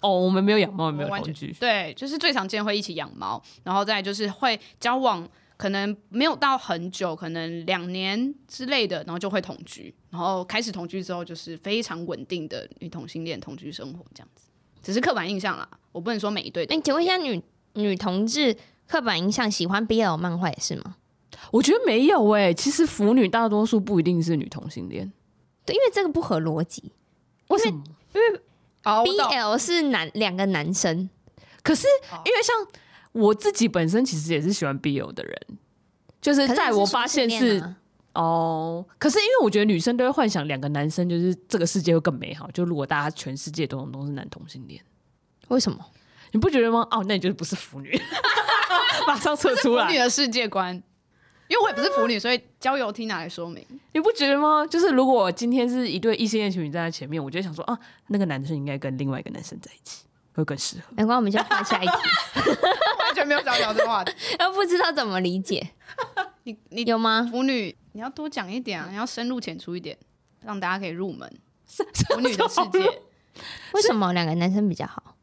[0.00, 1.52] 哦，我们没有养猫，也没有同居。
[1.60, 14.48] 对，就是最常见会一起养猫，然后再就是会交往，可能没有到很久，可能两年之类的，然后就会同居，然后开始同居之后就是非常稳定的女同性恋同居生活这样子。
[14.82, 16.64] 只是刻板印象啦，我不能说每一对。
[16.64, 17.36] 哎，请问一下女，
[17.74, 20.96] 女女同志刻板印象喜欢 BL 漫画也是吗？
[21.50, 25.10] 我觉得没有哎、欸，其实腐女大多数不一定是女同性恋，
[25.64, 26.92] 对，因为这个不合逻辑。
[27.48, 27.82] 为什么？
[28.14, 28.40] 因为
[28.82, 31.08] BL 是男两个男生，
[31.62, 31.86] 可是
[32.24, 32.54] 因为像
[33.12, 35.40] 我自己本身其实也是喜欢 BL 的人，
[36.20, 37.74] 就是在我发现是，是
[38.14, 42.50] 哦，可是因为我觉得女生都会幻想两个男生，就是这个世界会更美好。
[42.52, 44.82] 就如果大家全世界都都是男同性恋，
[45.48, 45.78] 为什么？
[46.32, 46.86] 你不觉得吗？
[46.90, 48.00] 哦，那你就是不是腐女，
[49.06, 50.80] 马上测出来腐女的世界观。
[51.50, 53.66] 因为我也不是腐女，所以交友听拿来说明。
[53.92, 54.64] 你不觉得吗？
[54.64, 57.76] 就是如果今天是一对异性恋情侣站在前面，我就想说啊，
[58.06, 60.84] 那个男生应该跟另外一个男生在一起会更适合。
[60.96, 61.92] 没关系，我们就换下一题。
[63.00, 65.70] 完全没有想聊这个话题， 又不知道怎么理解。
[66.44, 67.28] 你你有吗？
[67.28, 69.98] 腐女，你要多讲一点啊，你要深入浅出一点，
[70.42, 71.28] 让大家可以入门
[71.66, 72.78] 腐女的世界。
[73.74, 75.16] 为什么两个男生比较好？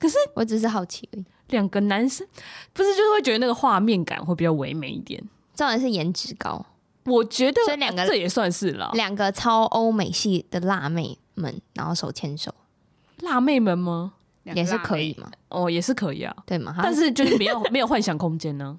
[0.00, 1.24] 可是我只是好奇而已。
[1.48, 2.26] 两个男生
[2.72, 5.22] 不是就是会觉得那个画面感会比较唯美一点。
[5.54, 6.64] 重点是颜值高，
[7.04, 8.90] 我觉得，所以两个这也算是了。
[8.94, 12.54] 两个超欧美系的辣妹们，然后手牵手，
[13.18, 14.14] 辣妹们吗？
[14.54, 15.30] 也是可以吗？
[15.48, 16.74] 哦，也是可以啊，对吗？
[16.82, 18.78] 但是就是没有 没有幻想空间呢。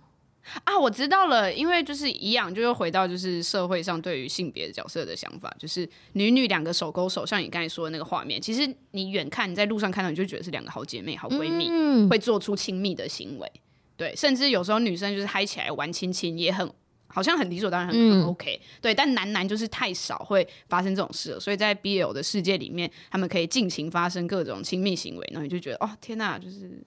[0.64, 13.52] 啊，我知道了，因为就是一样，就是回到就是社会上对于性别角色的想法，就是女女两个手勾手，像你刚才说的那个画面，其实你远看你在路上看到，你就觉得是两个好姐妹、好闺蜜、嗯、会做出亲密的行为。
[13.98, 16.70] 对，甚至有时候女生就是嗨起来玩亲亲，也很
[17.08, 18.60] 好像很理所当然，很，很 OK。
[18.82, 26.84] 对，但男男就是太少会发生这种事了，所以在 BL 的世界里面，他们可以尽情发生各种亲密行为，然后你就觉得哦天哪，就是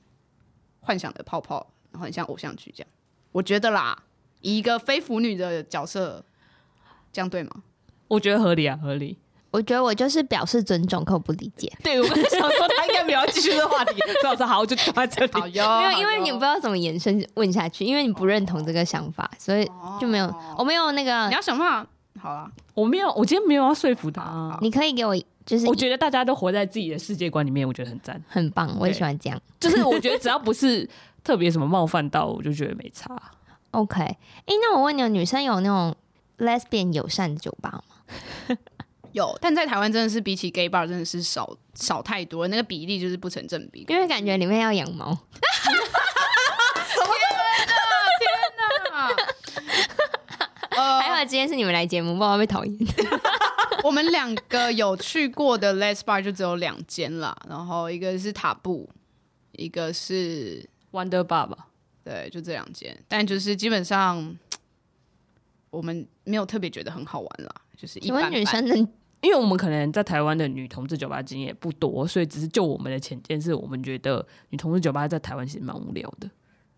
[0.80, 2.88] 幻想的泡泡，然后很像偶像剧这样。
[3.32, 4.04] 我觉得啦，
[4.42, 6.24] 以一个非腐女的角色，
[7.12, 7.62] 这样对吗？
[8.09, 9.16] 我觉得合理啊，合理。
[9.51, 11.72] 我觉得我就是表示尊重，可我不理解。
[11.82, 15.32] 对，我想说他应该没有继续这个话题， 所以我说好，我就坐在这里。
[15.32, 19.68] 好哟，没有，因为你不知道怎么延伸问下去，因为你不认同这个想法，所以
[20.01, 21.28] 就没有，我没有那个。
[21.28, 21.90] 你要想办法。
[22.20, 24.59] 好了，我没有，我今天没有要说服他。
[24.61, 29.40] 你可以给我，就是我觉得大家都活在自己的世界观里面，我觉得很赞，很棒，我也喜欢这样。
[29.61, 30.88] 就是我觉得只要不是
[31.22, 33.16] 特别什么冒犯到，我就觉得没差。
[33.70, 35.94] OK，哎、欸，那我问你，女生有那种
[36.38, 38.57] lesbian 友善的酒吧吗？
[39.18, 43.84] 有，但在台湾真的是比起 gay bar 真的是少少太多，那个比例就是不成正比。
[43.88, 45.06] 因为感觉里面要养猫。
[48.18, 48.28] 天
[48.92, 49.10] 哪！
[50.70, 52.74] 呃， 还好今天是你们来节目，不然会被讨厌。
[53.84, 58.88] 我们两个有去过的 les bar 就只有两间啦，然后一个是塔布，
[59.52, 61.68] 一个是 Wonder Bar 吧，
[62.04, 62.96] 对，就这两间。
[63.08, 64.36] 但就是基本上
[65.70, 68.30] 我们没有特别觉得很好玩啦，就是一般般。
[68.30, 68.88] 请问女生能，
[69.20, 76.30] 因为我们可能在台湾的女同志酒吧经验不多，所以只是就我们的浅见，是我们觉得女同志酒吧在台湾其实蛮无聊的。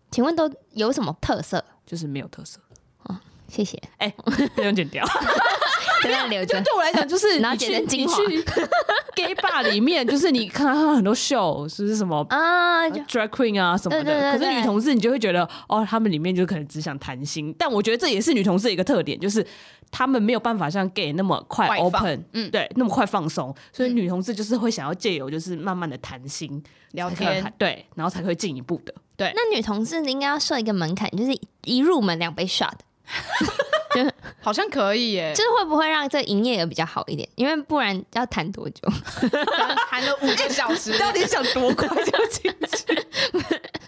[0.09, 1.63] 请问都有什么特色？
[1.85, 2.59] 就是没有特色。
[3.03, 3.77] 哦，谢谢。
[3.97, 5.05] 哎、欸，不用剪掉。
[6.01, 8.17] 对我来讲，就是 然后剪成精华。
[9.15, 14.31] gay bar 里面，就是你看到很多秀，是不是什么啊，drag queen 啊什么的。
[14.31, 17.53] 可是女同志，你就会觉得哦，他们里面就可能只想谈心。
[17.57, 19.45] 但我觉得这也是女同志的一个特点，就是
[19.91, 23.53] 他们没有办法像 gay 那么快 open，嗯，对，那么快放松。
[23.73, 28.93] 所以女同志就是会想要借由就是慢慢的谈心聊天，对，然后才会进一步的。
[29.17, 32.71] 对，那女同志应该要设一个门槛，就是一入门两杯 shot。
[33.93, 34.11] 就
[34.41, 37.27] 好像可以耶，就是会不会让这营业额比较好一点？
[37.35, 38.81] 因为不然要谈多久？
[39.89, 43.07] 谈了五个小时， 到底想多快就进去？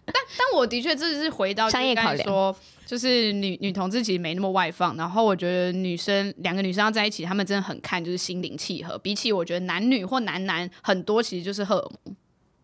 [0.06, 4.96] 但但我的确这是回到商业考量，说就是女女同志其实没那么外放。
[4.98, 8.98] 然后我觉得女生两个女生要在一起，她们真的很看就是心灵契合。
[8.98, 11.90] 比起我觉得男女或男男很多其实就是荷尔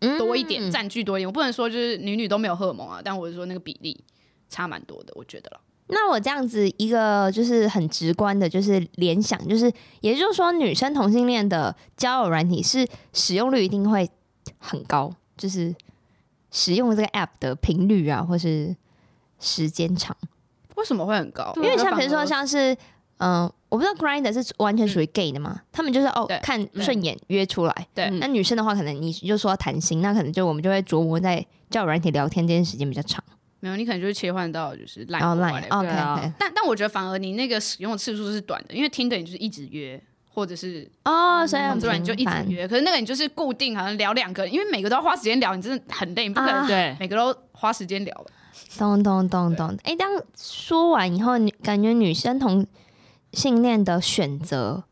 [0.00, 1.28] 蒙多一点，占据多一点。
[1.28, 4.02] 我不能说就是女女都没有荷尔蒙啊，但我是说那个比例
[4.48, 5.60] 差蛮多的，我觉得了。
[5.90, 14.08] 那我这样子一个就是很直观的，就是联想，就是也就是说，女生同性恋的交友软体是使用率一定会
[14.58, 15.74] 很高，就是
[16.50, 18.74] 使用这个 app 的频率啊，或是
[19.38, 20.16] 时间长。
[20.76, 21.52] 为什么会很高？
[21.56, 22.72] 因为像比如说像是
[23.18, 27.86] 嗯、呃，我不知道 Grinder 是完全属于 gay 的嘛，嗯、他们就是哦看顺眼约出来。
[27.94, 33.22] 对，那女生的话，可能你就说谈心，那可能就我们就会琢磨在交友软体聊天这件时间比较长。
[33.60, 40.02] 没有，你可能就是切换到就是 line，哦 line，OK，但但我觉得反而你那个使用的次数是短的，因为 Tinder 你就是一直约，
[40.32, 48.30] 或者是哦，所以突然就一直约，可是那个你就是固定，好像聊两个人，因为每个都要花时间聊，你真的很累，你不可能对每个都花时间聊吧。
[48.78, 52.66] 咚咚咚咚，哎，当说完以后，你感觉女生同
[53.32, 54.84] 性恋的选择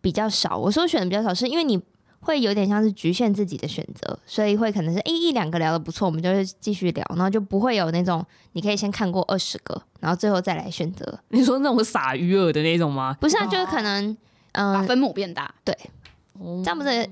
[0.00, 0.56] 比较少。
[0.56, 1.82] 我说选的比较少，是因为你。
[2.28, 8.22] 会有点像是局限自己的选择，所以会可能是一一两个聊得不错，我们就会继续聊，然后就不会有那种
[8.52, 11.18] 你可以先看过二十个，然后最后再来选择。
[11.30, 13.16] 你说那种撒鱼饵的那种吗？
[13.18, 14.14] 不是啊，就是可能
[14.52, 15.74] 嗯，把分母变大，对，
[16.62, 17.08] 这样不是？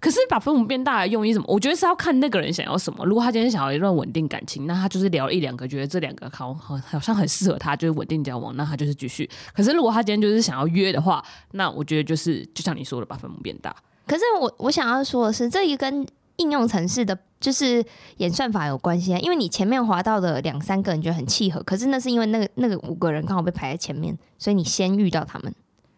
[0.00, 1.44] 可是把分母变大的用意什么？
[1.46, 3.04] 我觉得是要看那个人想要什么。
[3.06, 9.30] 如果他今天想要一段稳定感情，那他就是聊一两个，觉得这两个好好好像很适合他，就是稳定交往，那他就是继续。
[9.54, 13.72] 可是如果他今天就是想要约的话，那我觉得就是就像你说的，把分母变大。
[14.10, 16.04] 可是我我想要说的是，这一跟
[16.38, 17.84] 应用程式的，就是
[18.16, 19.18] 演算法有关系啊。
[19.20, 25.54] 因为你前面滑到的两三个，你觉得很契合，可是那是因为那个那个五个人刚好被排在前面，所以你先遇到他们。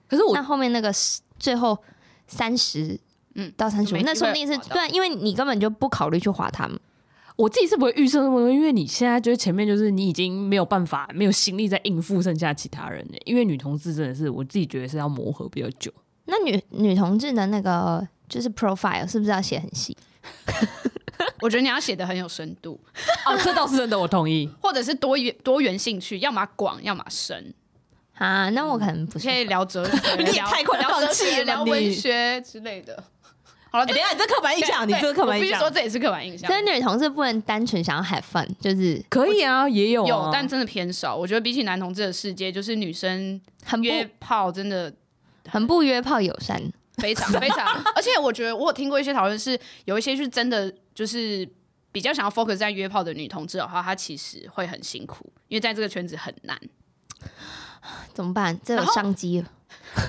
[0.07, 0.93] 可是我那后面那个
[1.39, 1.79] 最后
[2.27, 3.01] 三十
[3.35, 6.79] 嗯到三十五，那说不定是对，因为你根本就不考虑去划他们。
[7.37, 13.19] 我自己是不会预设那么多，因为你现在就是前面就是你已经没有办法没有心力在应付剩下其他人了。
[13.25, 15.91] 因为女同志真的是我自己觉得是要磨合比较久。
[16.27, 19.97] 那女女同志的那个就是 profile 是不是要写很细？
[21.41, 22.79] 我觉得你要写的很有深度
[23.27, 24.49] 哦，这倒是真的，我同意。
[24.61, 27.53] 或者是多元多元兴趣，要么广，要么深
[28.15, 28.49] 啊。
[28.51, 33.03] 那我可能不是可以聊哲学， 你也太快聊哲学，聊文学之类的。
[33.71, 36.49] 好了，等一下，你这刻板印象，你这刻板印象，我必须说这也是刻板印象。
[36.49, 41.17] 可是女同志不能单纯想要 have fun，就是可以啊，也有有，但真的偏少。
[41.17, 44.93] 我觉得比起男同志的世界，就是女生很约炮真的。
[45.49, 46.61] 很不约炮友善，
[46.99, 47.67] 非常非常，
[47.97, 51.49] 而且我觉得我有听过一些讨论，是有一些是真的，就是
[51.91, 56.59] 比较想要 focus 在约炮的女同志的话，她其实会很辛苦，因为在这个圈子很难。
[58.15, 58.59] 怎么办？
[58.63, 59.51] 这有商机了。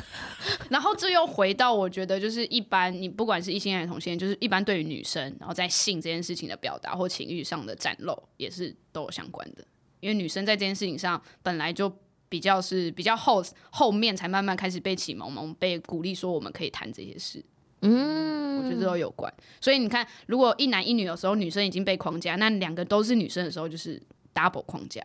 [0.70, 9.64] 然后这又回到我觉得，就是一般你不管是异性恋还是同性恋，就是一般对于女生，然后在性这件事情的表达或情欲上的展露，也是都有相关的。
[10.00, 11.92] 因为女生在这件事情上本来就。
[12.34, 17.46] 比较是比较后后面才慢慢开始被启蒙蒙，被鼓励说我们可以谈这些事。
[17.82, 19.32] 嗯，我觉得都有关。
[19.62, 24.02] 所以你看，如果一男一女有时候女生已经被框架，那两个都是女生的时候就是
[24.34, 25.00] double 框架。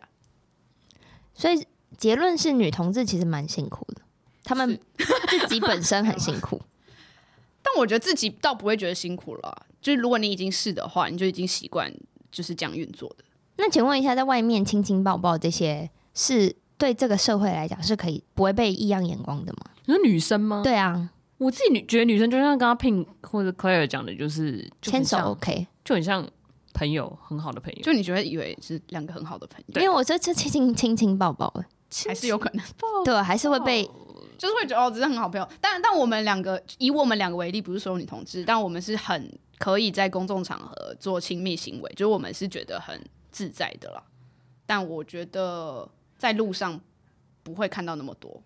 [1.35, 1.63] 所以
[1.99, 4.01] 结论是女同志其实蛮辛苦的，
[4.43, 4.79] 他们
[5.29, 6.59] 自己本身很辛苦。
[7.61, 11.93] 但我觉得自己倒不会觉得辛苦了，就是如果你已经是的话，你就已经习惯
[12.31, 13.23] 就是这样运作的。
[13.57, 16.55] 那请问一下，在外面亲亲抱抱这些是？
[16.79, 19.59] 对这个社会来讲是可以不会被异样眼光的吗？
[19.85, 20.61] 你说女生吗？
[20.63, 26.25] 对啊，我自己女觉得女生就像刚刚 Pink 或者 Claire 讲的，就是牵手 OK，就很像
[26.73, 27.81] 朋友，很好的朋友。
[27.81, 31.53] 就你觉得以为是两个很好的朋友，因为我这次亲亲亲亲抱抱，
[32.07, 32.63] 还是有可能，
[33.03, 33.83] 对，还是会被，
[34.37, 35.47] 就是会觉得哦，只是很好朋友。
[35.59, 42.97] 但但我们两个以我们两个为例，不是所有女同志，但我们是很可以在公众场合做亲密行为，就是我们是觉得很
[43.31, 44.01] 自在的啦。
[44.65, 45.89] 但我觉得
[46.19, 46.79] 在路上
[47.41, 48.43] 不会看到那么多。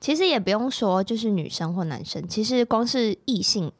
[0.00, 3.72] 其实也不用说，就是女生或男生，其实光是异性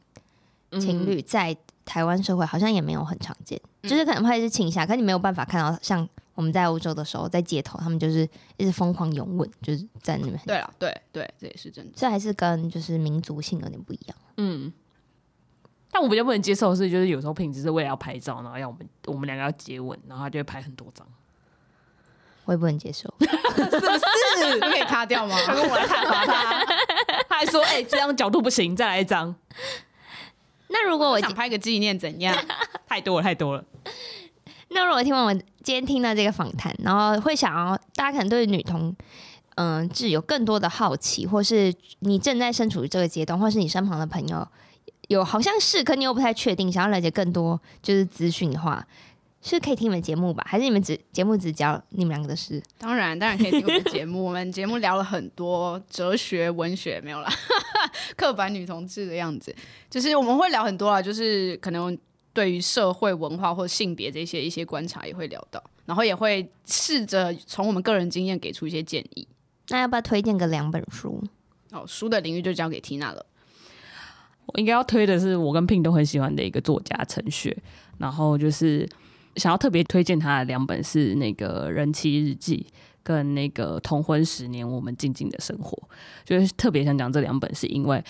[0.80, 1.55] 情侣在
[1.85, 8.26] 台湾社会好像也没有很常见，嗯、就是可能会是亲一下，可你没有办法看到像我们在欧洲的时候，在街头他们就是
[8.57, 10.41] 一直疯狂拥吻，就是在那边。
[10.47, 11.93] 对啊，对对，这也是真的。
[11.95, 14.16] 这还是跟就是民族性有点不一样。
[14.39, 14.72] 嗯，
[15.91, 21.07] 但我比较不能接受的是，就是有时候品质是为了要拍照，然后要我们我们两个要接吻，然后他就会拍很多张。
[22.47, 23.86] 我也不能接受， 是不
[24.53, 24.61] 是？
[24.61, 25.36] 可以擦掉吗？
[25.47, 26.64] 他跟我来看他，
[27.28, 29.34] 他还说：“哎、欸，这张角度不行，再来一张。”
[30.68, 32.36] 那如果我，我想拍个纪念，怎样？
[32.88, 33.64] 太多了，太多了。
[34.68, 38.95] 那如果听完我今天听到这个访谈，然后会想要大家可能对女同
[39.55, 44.47] 嗯，志、呃、有更多的好奇，或是你正在身处于这个阶段，或是你身旁的朋友
[45.09, 48.84] 有好像是，可你又不太确定，想要了解更多就是资讯的话。
[49.47, 50.42] 是可以听你们节目吧？
[50.49, 52.62] 还是你们只节目只教你们两个的事？
[52.78, 54.24] 当然，当然可以听我们节目。
[54.24, 57.30] 我们节目聊了很多哲学、文学，没有啦，
[58.16, 59.55] 刻板女同志的样子，
[59.90, 61.97] 就是我们会聊很多啊，就是可能
[62.32, 69.28] 对于社会文化或性别这些一些观察也会聊到，然后也会试着从我们个人经验给出一些建议。
[69.68, 71.22] 那要不要推荐个两本书？
[71.70, 73.26] 哦，书的领域就交给 Tina 了。
[74.47, 77.55] 我应该要推的是我跟 Pin 都很喜欢的一个作家陈雪，
[77.99, 78.88] 然后就是。
[79.37, 82.66] 想要特别推荐他的两本是那个《人妻日记》
[83.03, 85.76] 跟那个《同婚十年我们静静的生活》，
[86.24, 87.97] 就是特别想讲这两本，是因为《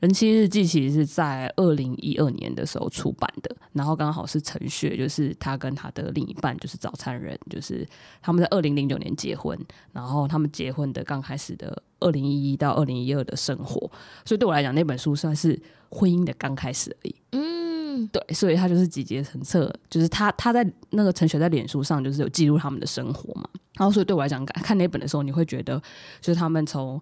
[0.00, 7.86] 人妻日记》其实是在二零一二年的时候出版的，然后刚好是陈雪，就是他跟他的另一半就是早餐人，就是
[8.20, 9.58] 他们在二零零九年结婚，
[9.92, 13.90] 然后他们结婚的刚开始的二零一一到二零一二的生活，
[14.24, 15.58] 所以对我来讲那本书算是
[15.90, 17.14] 婚姻的刚开始而已。
[17.30, 17.73] 嗯。
[18.08, 25.80] 对，所以他就是集结成册，就是他他在那个陈雪在脸书上就是有记录他们的生活嘛，然后所以对我来讲，看那本的时候，你会觉得
[26.20, 27.00] 就是他们从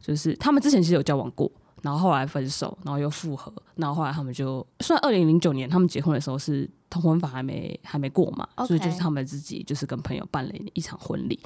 [0.00, 1.50] 就是他们之前其实有交往过，
[1.82, 11.38] 然后后来分手，然后又复合，然后后来他们就算二零零九年他们结婚的时候是同婚法还没还没过嘛.所以就是他们自己就是跟朋友办了一场婚礼，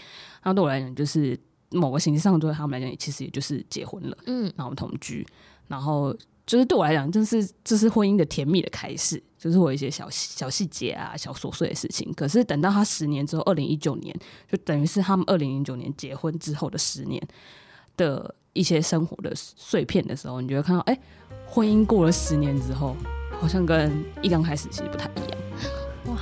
[0.42, 1.38] 然后对我来讲就是
[1.70, 5.26] 某个形式上对他们来讲其实也就是结婚了，嗯，然后同居，
[5.68, 6.16] 然后。
[6.46, 12.10] 就是对我来讲，就是这是婚姻的甜蜜的开始，就是我一些小小细节啊、小琐碎的事情。
[12.14, 14.16] 可是等到他十年之后，二零一九年，
[14.50, 17.20] 就等于是他们二零零九年结婚之后的十年
[17.96, 21.00] 的一些生活的碎片的时候，你就会看到，哎、欸，
[21.46, 22.96] 婚姻过了十年之后，
[23.40, 23.92] 好像跟
[24.22, 25.38] 一刚开始其实不太一样。
[26.06, 26.20] 哇，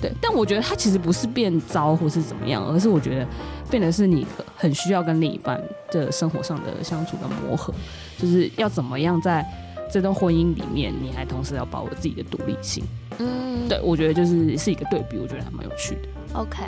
[0.00, 3.26] 对，但我觉得他其实不是变糟或是怎么样，而是我觉得。
[3.68, 7.74] 变得是你很需要跟另一半的生活上的相处跟磨合，
[8.18, 9.44] 就是要怎么样在
[9.90, 12.84] 这段婚姻里面，你还同时要保有自己的独立性。
[13.18, 16.08] 嗯，对，我觉得就是是一个对比，我觉得还蛮有趣的。
[16.34, 16.64] OK，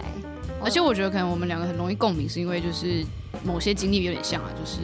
[0.62, 3.04] 而且我觉得可能我们两个很容易共鸣，是因为就是
[3.44, 4.80] 某些经历有点像啊，就是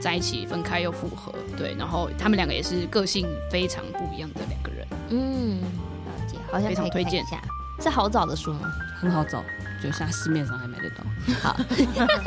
[0.00, 4.86] 在一起分开又复合，对，然后他们两个也是个性非常不一样的两个人。
[5.10, 7.40] 嗯，了解，好像非常推荐一下。
[7.80, 8.70] 是好找的书吗？
[9.00, 9.42] 很好找。
[9.80, 11.04] 就像市面上还买得到。
[11.40, 11.56] 好，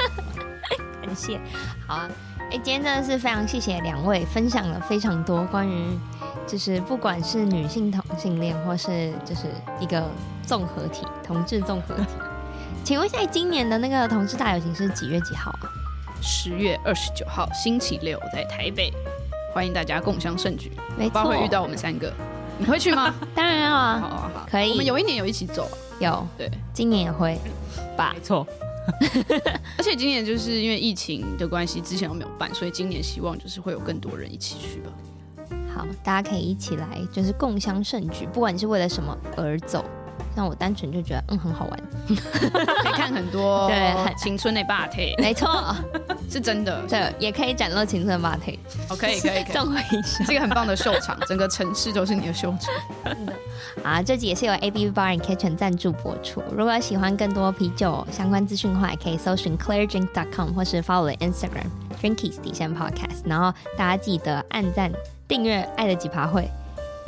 [1.03, 1.37] 感谢。
[1.85, 2.09] 好啊，
[2.51, 5.97] 哎、欸，今天真的是非常谢谢两位分享了非常多关于，
[6.45, 9.43] 就是不管是女性同性恋，或是就是
[9.79, 10.03] 一个
[10.45, 12.07] 综合体同志综合体。
[12.83, 15.71] 请问一下，今年的那个同志大游行是几月几号啊？
[16.21, 18.91] 十月二十九号，星期六，在台北，
[19.53, 20.73] 欢迎大家共襄盛举。
[20.97, 22.11] 没错，会遇到我们三个，
[22.57, 23.15] 你会去吗？
[23.33, 24.71] 当然要啊，好啊好，可以。
[24.71, 25.71] 我们有一年有一起走。
[25.99, 27.39] 有对，今年也会
[27.95, 28.11] 吧？
[28.13, 28.45] 没错，
[29.77, 34.91] 而且今年就是因为疫情的关系，之前都没有办，所以今年希望就是会有更多人一起去吧。
[35.73, 39.85] 好，大家可以一起来，就是共襄盛举，不管你是为了什么而走。
[40.35, 45.75] 像我单纯就觉得嗯很好玩， 可以看很多 对青春的霸体，没错，
[46.29, 48.59] 是真的，对，也可以展露青春的霸体。
[48.89, 52.73] 哦，可以可以可以，这个很棒的秀场，整个城市都是你的秀场。
[53.05, 53.33] 真的
[53.83, 56.41] 啊，这集也是由 A B Bar and Kitchen 赞助播出。
[56.55, 61.67] 如果喜欢更多啤酒相关资讯的话，也可以搜寻 ClaireDrink.com 或是 follow Instagram
[62.01, 63.21] Drinkies 底线 Podcast。
[63.25, 64.91] 然后大家记得按赞
[65.27, 66.49] 订阅爱的几趴会。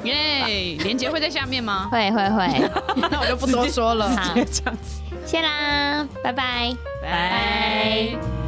[0.04, 0.78] 耶！
[0.84, 1.88] 连杰会在下面吗？
[1.92, 2.70] 会会会，
[3.10, 4.10] 那 我就不多说了。
[4.16, 8.43] 好，这样子，谢啦，拜拜，拜。